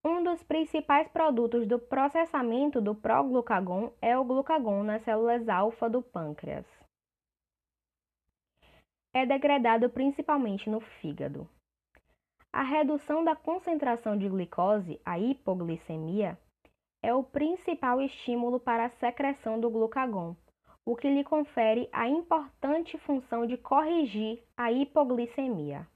[0.04, 6.02] Um dos principais produtos do processamento do proglucagon é o glucagon nas células alfa do
[6.02, 6.81] pâncreas.
[9.14, 11.48] É degradado principalmente no fígado.
[12.52, 16.38] A redução da concentração de glicose, a hipoglicemia,
[17.02, 20.36] é o principal estímulo para a secreção do glucagon,
[20.84, 25.86] o que lhe confere a importante função de corrigir a hipoglicemia.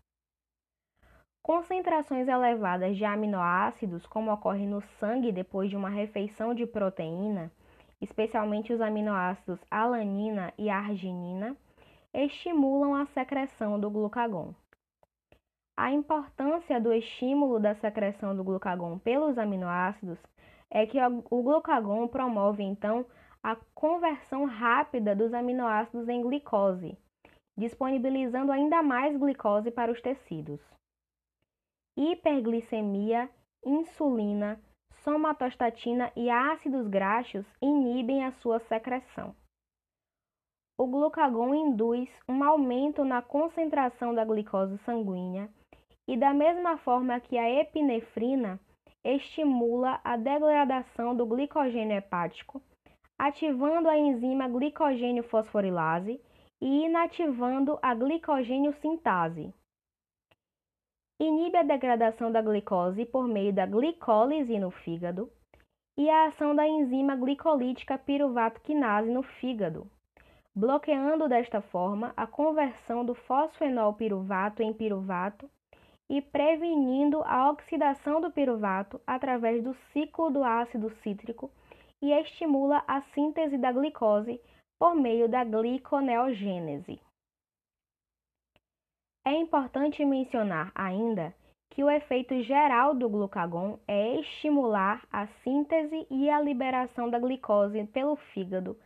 [1.42, 7.52] Concentrações elevadas de aminoácidos, como ocorre no sangue depois de uma refeição de proteína,
[8.00, 11.56] especialmente os aminoácidos alanina e arginina,
[12.24, 14.54] estimulam a secreção do glucagon.
[15.76, 20.18] A importância do estímulo da secreção do glucagon pelos aminoácidos
[20.70, 20.98] é que
[21.30, 23.04] o glucagon promove então
[23.42, 26.98] a conversão rápida dos aminoácidos em glicose,
[27.56, 30.60] disponibilizando ainda mais glicose para os tecidos
[31.96, 33.30] hiperglicemia,
[33.64, 34.60] insulina,
[35.02, 39.34] somatostatina e ácidos graxos inibem a sua secreção.
[40.78, 45.48] O glucagon induz um aumento na concentração da glicose sanguínea
[46.06, 48.60] e, da mesma forma que a epinefrina,
[49.02, 52.60] estimula a degradação do glicogênio hepático,
[53.18, 56.20] ativando a enzima glicogênio fosforilase
[56.60, 59.54] e inativando a glicogênio sintase.
[61.18, 65.30] Inibe a degradação da glicose por meio da glicólise no fígado
[65.96, 69.90] e a ação da enzima glicolítica piruvato quinase no fígado,
[70.56, 75.50] bloqueando desta forma a conversão do fosfenol piruvato em piruvato
[76.08, 81.50] e prevenindo a oxidação do piruvato através do ciclo do ácido cítrico
[82.00, 84.40] e estimula a síntese da glicose
[84.78, 87.00] por meio da gliconeogênese.
[89.26, 91.34] É importante mencionar ainda
[91.70, 97.84] que o efeito geral do glucagon é estimular a síntese e a liberação da glicose
[97.88, 98.78] pelo fígado,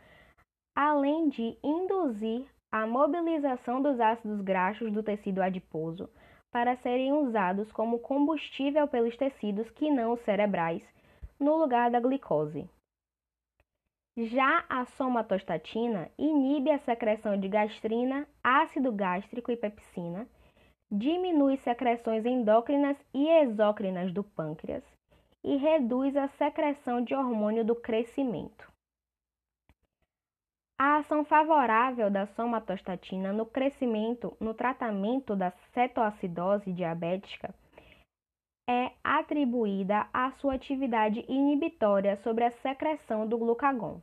[0.75, 6.09] além de induzir a mobilização dos ácidos graxos do tecido adiposo
[6.51, 10.83] para serem usados como combustível pelos tecidos que não cerebrais,
[11.39, 12.69] no lugar da glicose.
[14.17, 20.27] Já a somatostatina inibe a secreção de gastrina, ácido gástrico e pepsina,
[20.91, 24.83] diminui secreções endócrinas e exócrinas do pâncreas
[25.43, 28.70] e reduz a secreção de hormônio do crescimento.
[30.83, 37.53] A ação favorável da somatostatina no crescimento no tratamento da cetoacidose diabética
[38.67, 44.01] é atribuída à sua atividade inibitória sobre a secreção do glucagon.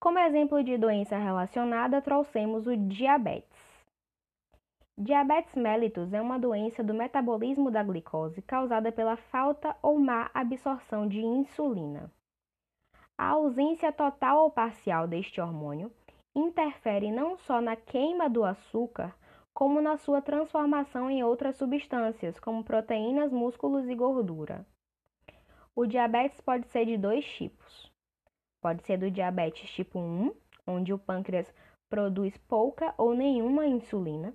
[0.00, 3.84] Como exemplo de doença relacionada, trouxemos o diabetes.
[4.96, 11.08] Diabetes mellitus é uma doença do metabolismo da glicose causada pela falta ou má absorção
[11.08, 12.13] de insulina.
[13.16, 15.92] A ausência total ou parcial deste hormônio
[16.34, 19.14] interfere não só na queima do açúcar,
[19.52, 24.66] como na sua transformação em outras substâncias, como proteínas, músculos e gordura.
[25.76, 27.92] O diabetes pode ser de dois tipos.
[28.60, 30.34] Pode ser do diabetes tipo 1,
[30.66, 31.54] onde o pâncreas
[31.88, 34.34] produz pouca ou nenhuma insulina.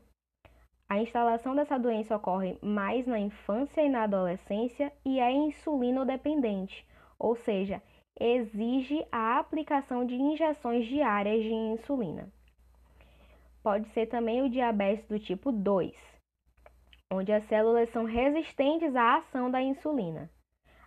[0.87, 7.35] A instalação dessa doença ocorre mais na infância e na adolescência e é insulinodependente, ou
[7.35, 7.81] seja,
[8.19, 12.31] exige a aplicação de injeções diárias de insulina
[13.63, 15.93] pode ser também o diabetes do tipo 2,
[17.11, 20.29] onde as células são resistentes à ação da insulina.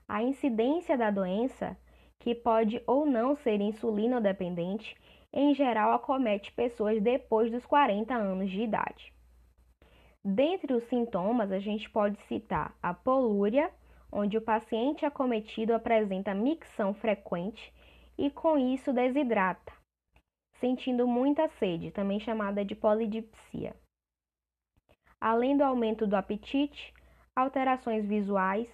[0.08, 1.76] A incidência da doença,
[2.18, 4.96] que pode ou não ser insulinodependente,
[5.32, 9.12] em geral acomete pessoas depois dos 40 anos de idade.
[10.24, 13.70] Dentre os sintomas, a gente pode citar a polúria,
[14.12, 17.72] onde o paciente acometido apresenta micção frequente
[18.18, 19.72] e com isso desidrata,
[20.56, 23.74] sentindo muita sede, também chamada de polidipsia.
[25.18, 26.92] Além do aumento do apetite,
[27.34, 28.68] alterações visuais,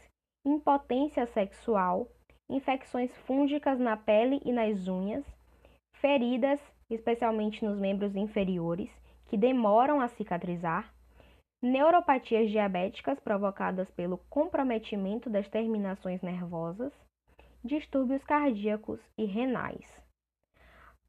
[0.44, 2.10] impotência sexual,
[2.50, 5.24] infecções fúngicas na pele e nas unhas,
[5.94, 6.60] feridas,
[6.90, 8.90] especialmente nos membros inferiores,
[9.26, 10.92] que demoram a cicatrizar,
[11.60, 16.92] neuropatias diabéticas provocadas pelo comprometimento das terminações nervosas,
[17.64, 20.02] distúrbios cardíacos e renais.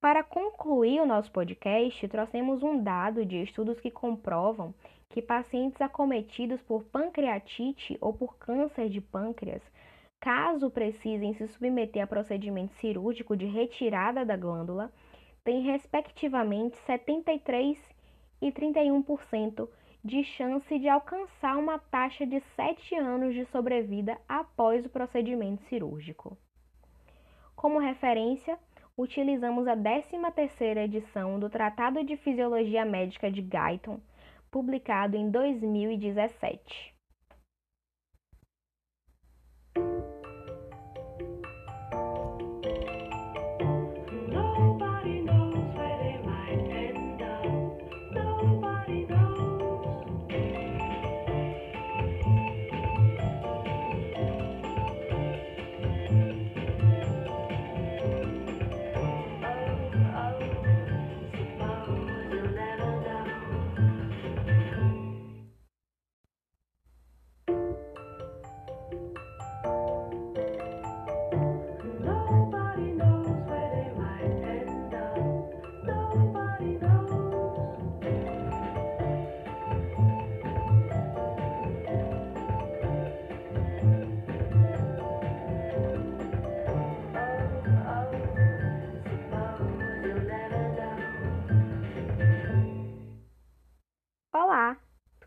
[0.01, 4.73] Para concluir o nosso podcast, trouxemos um dado de estudos que comprovam
[5.09, 9.61] que pacientes acometidos por pancreatite ou por câncer de pâncreas
[10.19, 14.91] caso precisem se submeter a procedimento cirúrgico de retirada da glândula,
[15.43, 17.77] têm respectivamente 73
[18.41, 19.67] e 31%
[20.03, 26.37] de chance de alcançar uma taxa de 7 anos de sobrevida após o procedimento cirúrgico.
[27.55, 28.57] Como referência,
[28.97, 33.99] utilizamos a 13ª edição do Tratado de Fisiologia Médica de Guyton,
[34.49, 36.98] publicado em 2017.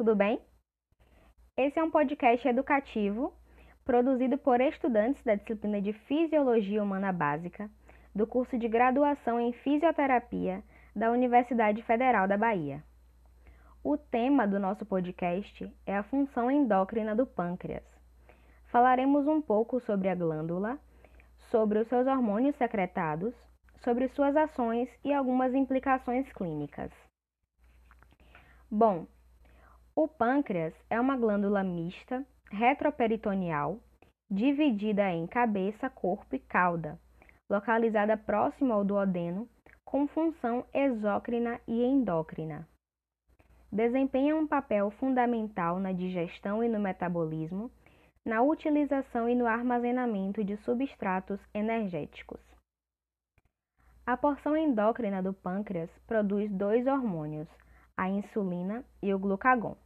[0.03, 0.41] Tudo bem?
[1.57, 3.33] Esse é um podcast educativo
[3.85, 7.71] produzido por estudantes da disciplina de Fisiologia Humana Básica
[8.13, 10.61] do curso de graduação em Fisioterapia
[10.93, 12.83] da Universidade Federal da Bahia.
[13.85, 17.85] O tema do nosso podcast é a função endócrina do pâncreas.
[18.73, 20.81] Falaremos um pouco sobre a glândula,
[21.49, 23.33] sobre os seus hormônios secretados,
[23.85, 26.91] sobre suas ações e algumas implicações clínicas.
[28.69, 29.07] Bom,
[29.95, 33.79] o pâncreas é uma glândula mista retroperitoneal
[34.31, 36.99] dividida em cabeça, corpo e cauda,
[37.51, 39.47] localizada próximo ao duodeno,
[39.85, 42.67] com função exócrina e endócrina.
[43.71, 47.71] Desempenha um papel fundamental na digestão e no metabolismo,
[48.25, 52.41] na utilização e no armazenamento de substratos energéticos.
[54.07, 57.49] A porção endócrina do pâncreas produz dois hormônios,
[57.97, 59.77] a insulina e o glucagon.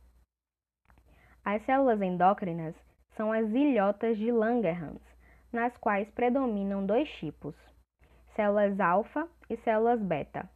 [1.49, 2.75] As células endócrinas
[3.17, 5.01] são as ilhotas de Langerhans,
[5.53, 7.55] nas quais predominam dois tipos,
[8.35, 10.51] células alfa e células beta.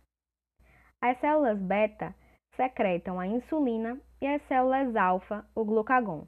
[1.00, 2.12] As células beta
[2.56, 6.26] secretam a insulina e as células alfa o glucagon.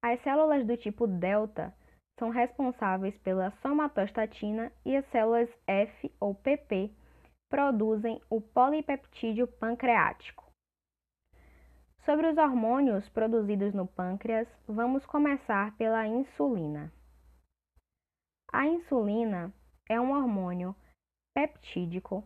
[0.00, 1.74] As células do tipo delta
[2.16, 6.92] são responsáveis pela somatostatina e as células F ou PP
[7.50, 10.47] produzem o polipeptídeo pancreático.
[12.08, 16.90] Sobre os hormônios produzidos no pâncreas, vamos começar pela insulina.
[18.50, 19.52] A insulina
[19.86, 20.74] é um hormônio
[21.34, 22.24] peptídico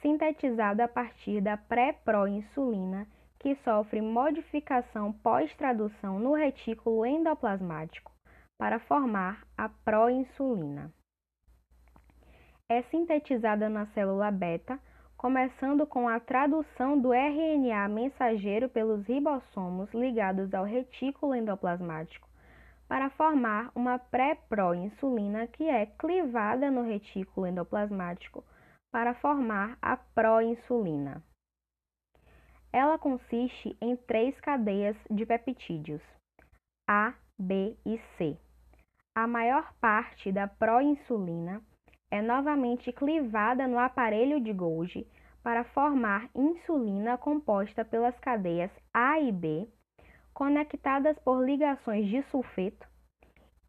[0.00, 3.06] sintetizado a partir da pré-proinsulina
[3.38, 8.10] que sofre modificação pós-tradução no retículo endoplasmático
[8.58, 10.90] para formar a proinsulina
[12.70, 14.78] é sintetizada na célula beta,
[15.20, 22.26] começando com a tradução do RNA mensageiro pelos ribossomos ligados ao retículo endoplasmático,
[22.88, 28.42] para formar uma pré-proinsulina que é clivada no retículo endoplasmático
[28.90, 31.22] para formar a proinsulina.
[32.72, 36.00] Ela consiste em três cadeias de peptídeos,
[36.88, 38.38] A, B e C.
[39.14, 41.62] A maior parte da proinsulina
[42.10, 45.06] é novamente clivada no aparelho de Golgi
[45.42, 49.68] para formar insulina composta pelas cadeias A e B,
[50.34, 52.86] conectadas por ligações de sulfeto,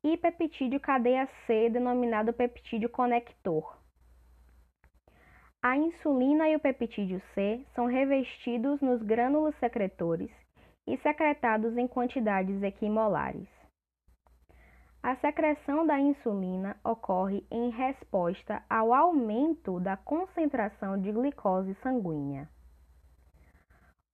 [0.04, 3.78] e peptídeo cadeia C, denominado peptídeo conector.
[5.62, 10.32] A insulina e o peptídeo C são revestidos nos grânulos secretores
[10.88, 13.61] e secretados em quantidades equimolares.
[15.04, 22.48] A secreção da insulina ocorre em resposta ao aumento da concentração de glicose sanguínea.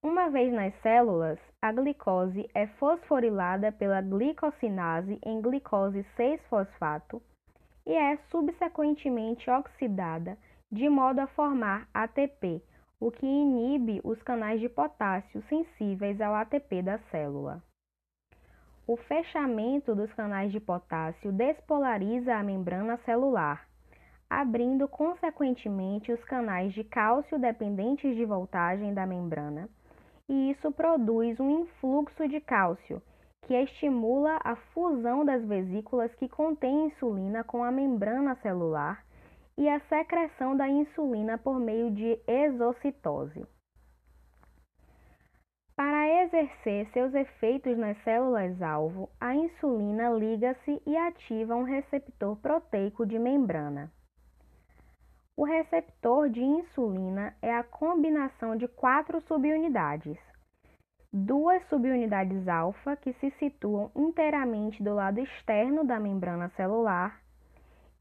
[0.02, 7.20] Uma vez nas células, a glicose é fosforilada pela glicosinase em glicose 6-fosfato
[7.84, 10.38] e é subsequentemente oxidada
[10.72, 12.62] de modo a formar ATP,
[12.98, 17.62] o que inibe os canais de potássio sensíveis ao ATP da célula.
[18.88, 23.68] O fechamento dos canais de potássio despolariza a membrana celular,
[24.30, 29.68] abrindo consequentemente os canais de cálcio dependentes de voltagem da membrana,
[30.26, 33.02] e isso produz um influxo de cálcio,
[33.42, 39.04] que estimula a fusão das vesículas que contêm insulina com a membrana celular
[39.58, 43.46] e a secreção da insulina por meio de exocitose.
[45.78, 53.16] Para exercer seus efeitos nas células-alvo, a insulina liga-se e ativa um receptor proteico de
[53.16, 53.88] membrana.
[55.36, 60.18] O receptor de insulina é a combinação de quatro subunidades.
[61.12, 67.20] Duas subunidades alfa que se situam inteiramente do lado externo da membrana celular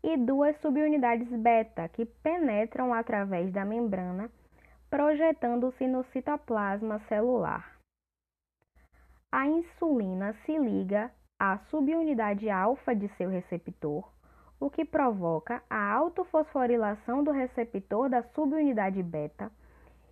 [0.03, 4.31] e duas subunidades beta que penetram através da membrana
[4.89, 7.77] projetando-se no citoplasma celular.
[9.31, 14.09] A insulina se liga à subunidade alfa de seu receptor,
[14.59, 19.51] o que provoca a autofosforilação do receptor da subunidade beta,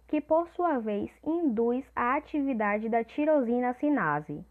[0.07, 4.45] que por sua vez induz a atividade da tirosina sinase.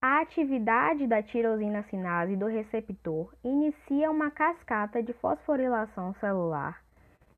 [0.00, 6.85] A atividade da tirosina sinase do receptor inicia uma cascata de fosforilação celular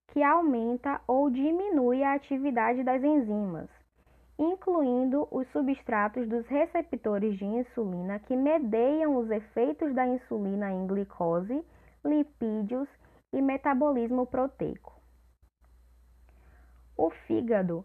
[0.08, 3.68] que aumenta ou diminui a atividade das enzimas,
[4.38, 11.64] incluindo os substratos dos receptores de insulina que medeiam os efeitos da insulina em glicose,
[12.04, 12.88] lipídios
[13.32, 14.98] e metabolismo proteico.
[16.96, 17.84] O fígado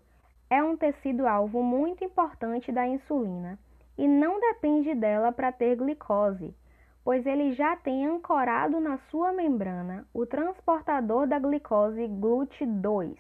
[0.49, 3.59] é um tecido-alvo muito importante da insulina
[3.97, 6.55] e não depende dela para ter glicose,
[7.03, 13.17] pois ele já tem ancorado na sua membrana o transportador da glicose GLUT2.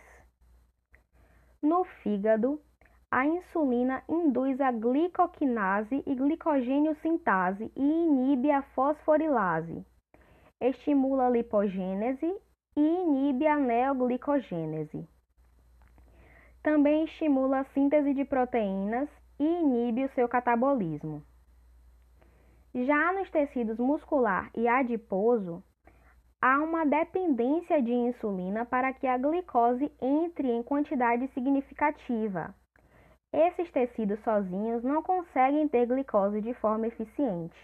[1.61, 2.61] No fígado,
[3.11, 9.85] a insulina induz a glicoquinase e glicogênio sintase e inibe a fosforilase.
[10.59, 12.25] Estimula a lipogênese
[12.75, 15.07] e inibe a neoglicogênese.
[16.63, 21.21] Também estimula a síntese de proteínas e inibe o seu catabolismo.
[22.75, 25.63] Já nos tecidos muscular e adiposo,
[26.41, 32.51] há uma dependência de insulina para que a glicose entre em quantidade significativa.
[33.31, 37.55] Esses tecidos sozinhos não conseguem ter glicose de forma eficiente.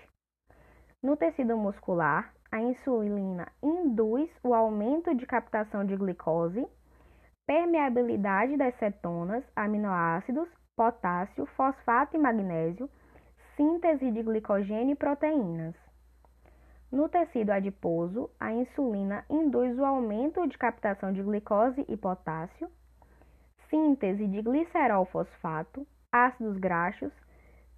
[1.01, 6.67] No tecido muscular, a insulina induz o aumento de captação de glicose,
[7.47, 12.87] permeabilidade das cetonas, aminoácidos, potássio, fosfato e magnésio
[13.59, 15.75] síntese de glicogênio e proteínas.
[16.89, 22.71] No tecido adiposo, a insulina induz o aumento de captação de glicose e potássio,
[23.69, 27.11] síntese de glicerol fosfato, ácidos graxos,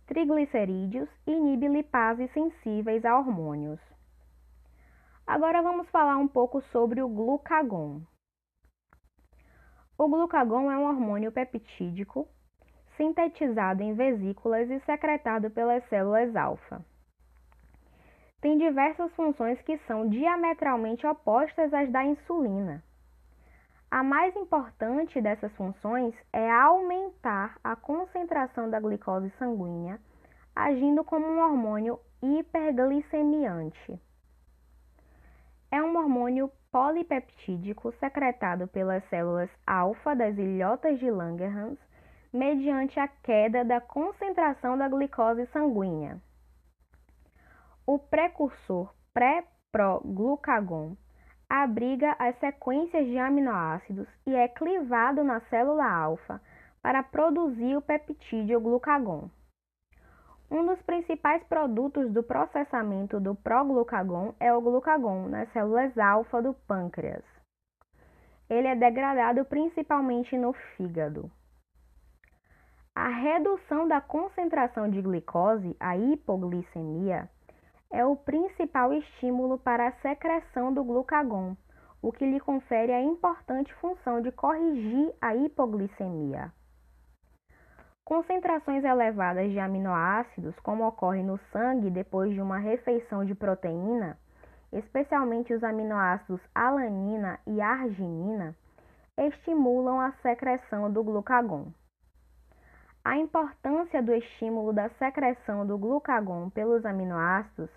[0.05, 3.79] triglicerídeos e inibe lipases sensíveis a hormônios.
[5.25, 8.01] Agora vamos falar um pouco sobre o glucagon.
[9.97, 12.27] O glucagon é um hormônio peptídico
[13.01, 16.85] sintetizado em vesículas e secretado pelas células alfa.
[18.39, 22.83] Tem diversas funções que são diametralmente opostas às da insulina.
[23.89, 29.99] A mais importante dessas funções é aumentar a concentração da glicose sanguínea,
[30.55, 33.99] agindo como um hormônio hiperglicemiante.
[35.71, 41.79] É um hormônio polipeptídico secretado pelas células alfa das ilhotas de Langerhans
[42.33, 46.21] mediante a queda da concentração da glicose sanguínea.
[47.85, 50.95] O precursor pré-proglucagon
[51.49, 56.41] abriga as sequências de aminoácidos e é clivado na célula alfa
[56.81, 59.29] para produzir o peptídeo glucagon.
[60.49, 66.53] Um dos principais produtos do processamento do proglucagon é o glucagon nas células alfa do
[66.53, 67.23] pâncreas.
[68.49, 71.31] Ele é degradado principalmente no fígado.
[72.93, 77.29] A redução da concentração de glicose, a hipoglicemia,
[77.89, 81.55] é o principal estímulo para a secreção do glucagon,
[82.01, 86.51] o que lhe confere a importante função de corrigir a hipoglicemia.
[88.03, 94.17] Concentrações elevadas de aminoácidos, como ocorre no sangue depois de uma refeição de proteína,
[94.73, 98.53] especialmente os aminoácidos alanina e arginina,
[99.17, 101.71] estimulam a secreção do glucagon.
[103.03, 107.69] A importância do estímulo da secreção do glucagon pelos aminoácidos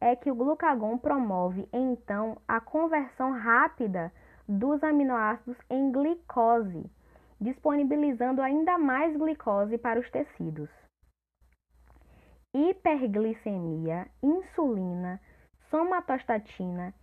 [0.00, 4.12] é que o glucagon promove, então, a conversão rápida
[4.48, 6.88] dos aminoácidos em glicose,
[7.40, 10.70] disponibilizando ainda mais glicose para os tecidos.
[12.54, 15.20] Hiperglicemia, insulina,
[15.68, 16.94] somatostatina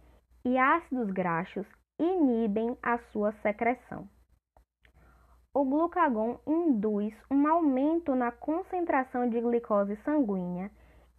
[0.46, 1.68] e ácidos graxos
[2.00, 4.08] inibem a sua secreção.
[5.58, 10.70] O glucagon induz um aumento na concentração de glicose sanguínea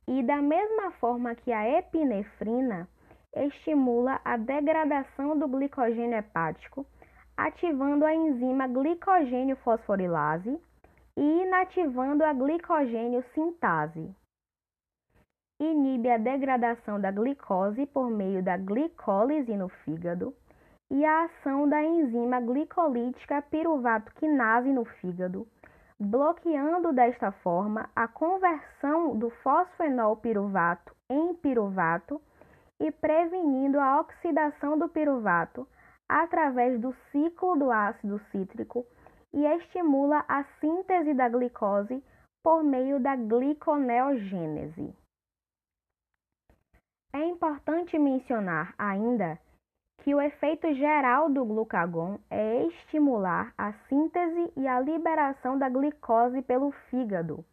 [0.07, 2.89] e, da mesma forma que a epinefrina,
[3.34, 6.86] estimula a degradação do glicogênio hepático,
[7.36, 10.57] ativando a enzima glicogênio fosforilase
[11.16, 14.09] e inativando a glicogênio sintase.
[15.61, 20.32] Inibe a degradação da glicose por meio da glicólise no fígado
[20.91, 25.47] e a ação da enzima glicolítica piruvato quinase no fígado,
[25.99, 32.20] bloqueando desta forma a conversão do fosfenol piruvato em piruvato
[32.80, 35.66] e prevenindo a oxidação do piruvato
[36.09, 38.86] através do ciclo do ácido cítrico
[39.32, 42.03] e estimula a síntese da glicose
[42.43, 44.95] por meio da gliconeogênese.
[47.12, 49.39] É importante mencionar ainda
[49.99, 56.41] que o efeito geral do glucagon é estimular a síntese e a liberação da glicose
[56.43, 57.45] pelo fígado,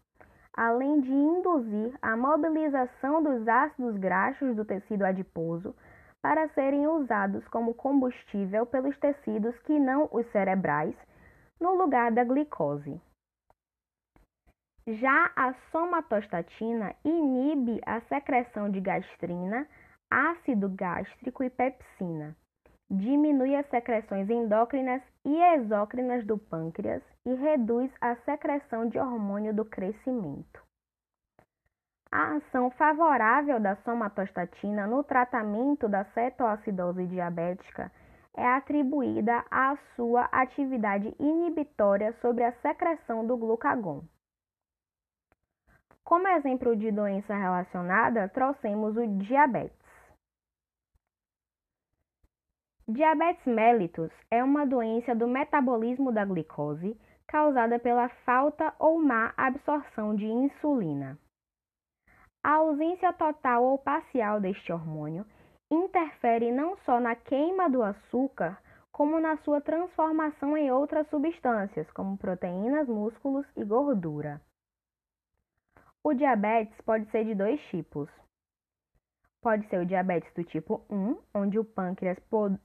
[0.53, 5.75] além de induzir a mobilização dos ácidos graxos do tecido adiposo
[6.21, 10.95] para serem usados como combustível pelos tecidos que não os cerebrais,
[11.59, 12.99] no lugar da glicose.
[14.87, 19.67] Já a somatostatina inibe a secreção de gastrina,
[20.15, 22.33] ácido gástrico e pepsina.
[22.89, 29.65] Diminui as secreções endócrinas e exócrinas do pâncreas e reduz a secreção de hormônio do
[29.65, 30.63] crescimento.
[32.09, 37.91] A ação favorável da somatostatina no tratamento da cetoacidose diabética
[38.37, 44.01] é atribuída à sua atividade inibitória sobre a secreção do glucagon.
[46.05, 49.84] Como exemplo de doença relacionada, trouxemos o diabetes.
[52.87, 60.15] Diabetes mellitus é uma doença do metabolismo da glicose causada pela falta ou má absorção
[60.15, 61.17] de insulina.
[62.43, 65.25] A ausência total ou parcial deste hormônio
[65.71, 68.61] interfere não só na queima do açúcar,
[68.91, 74.39] como na sua transformação em outras substâncias, como proteínas, músculos e gordura.
[76.03, 78.07] O diabetes pode ser de dois tipos.
[79.45, 82.17] Pode ser o diabetes do tipo 1, onde o pâncreas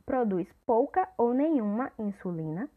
[0.07, 2.71] produz pouca ou nenhuma insulina.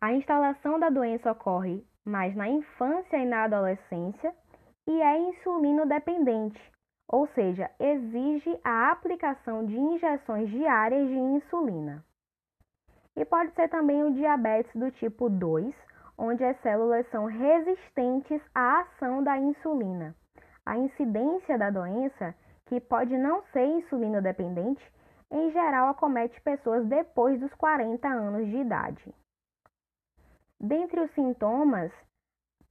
[0.00, 4.34] A instalação da doença ocorre mais na infância e na adolescência
[4.86, 6.58] e é insulino dependente,
[7.06, 12.02] ou seja, exige a aplicação de injeções diárias de insulina.
[13.14, 15.74] E pode ser também o diabetes do tipo 2,
[16.16, 20.16] onde as células são resistentes à ação da insulina.
[20.64, 22.34] A incidência da doença,
[22.66, 24.82] que pode não ser insulino dependente,
[25.30, 29.14] em geral acomete pessoas depois dos 40 anos de idade.
[30.60, 31.92] Dentre os sintomas,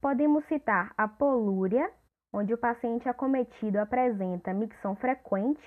[0.00, 1.90] podemos citar a polúria,
[2.32, 5.62] onde o paciente acometido apresenta micção frequente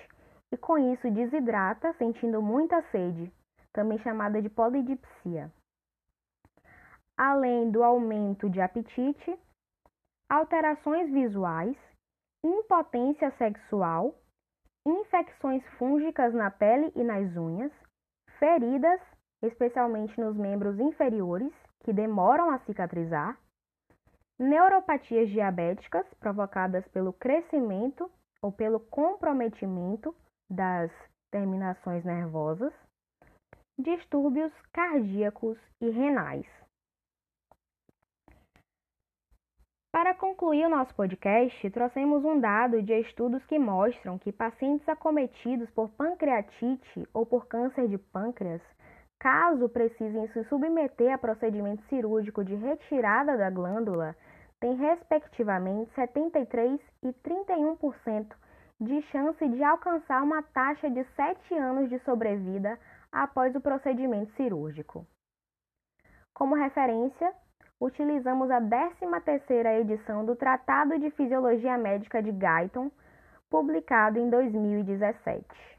[0.52, 3.32] e com isso desidrata, sentindo muita sede,
[3.72, 5.52] também chamada de polidipsia
[7.20, 9.38] além do aumento de apetite,
[10.30, 11.76] alterações visuais,
[12.42, 14.16] impotência sexual,
[14.90, 17.72] infecções fúngicas na pele e nas unhas,
[18.38, 19.00] feridas,
[19.42, 23.38] especialmente nos membros inferiores, que demoram a cicatrizar,
[24.38, 28.10] neuropatias diabéticas provocadas pelo crescimento
[28.42, 30.16] ou pelo comprometimento
[30.50, 30.92] das
[31.32, 32.74] terminações nervosas,
[33.78, 36.59] distúrbios cardíacos e renais.
[39.92, 45.68] Para concluir o nosso podcast, trouxemos um dado de estudos que mostram que pacientes acometidos
[45.72, 48.62] por pancreatite ou por câncer de pâncreas,
[49.18, 54.16] caso precisem se submeter a procedimento cirúrgico de retirada da glândula,
[54.60, 58.32] têm respectivamente 73 e 31%
[58.80, 62.80] de chance de alcançar uma taxa de 7 anos de sobrevida
[63.12, 65.04] após o procedimento cirúrgico.
[66.32, 67.34] Como referência,
[67.80, 72.92] utilizamos a 13ª edição do Tratado de Fisiologia Médica de Guyton,
[73.50, 75.79] publicado em 2017.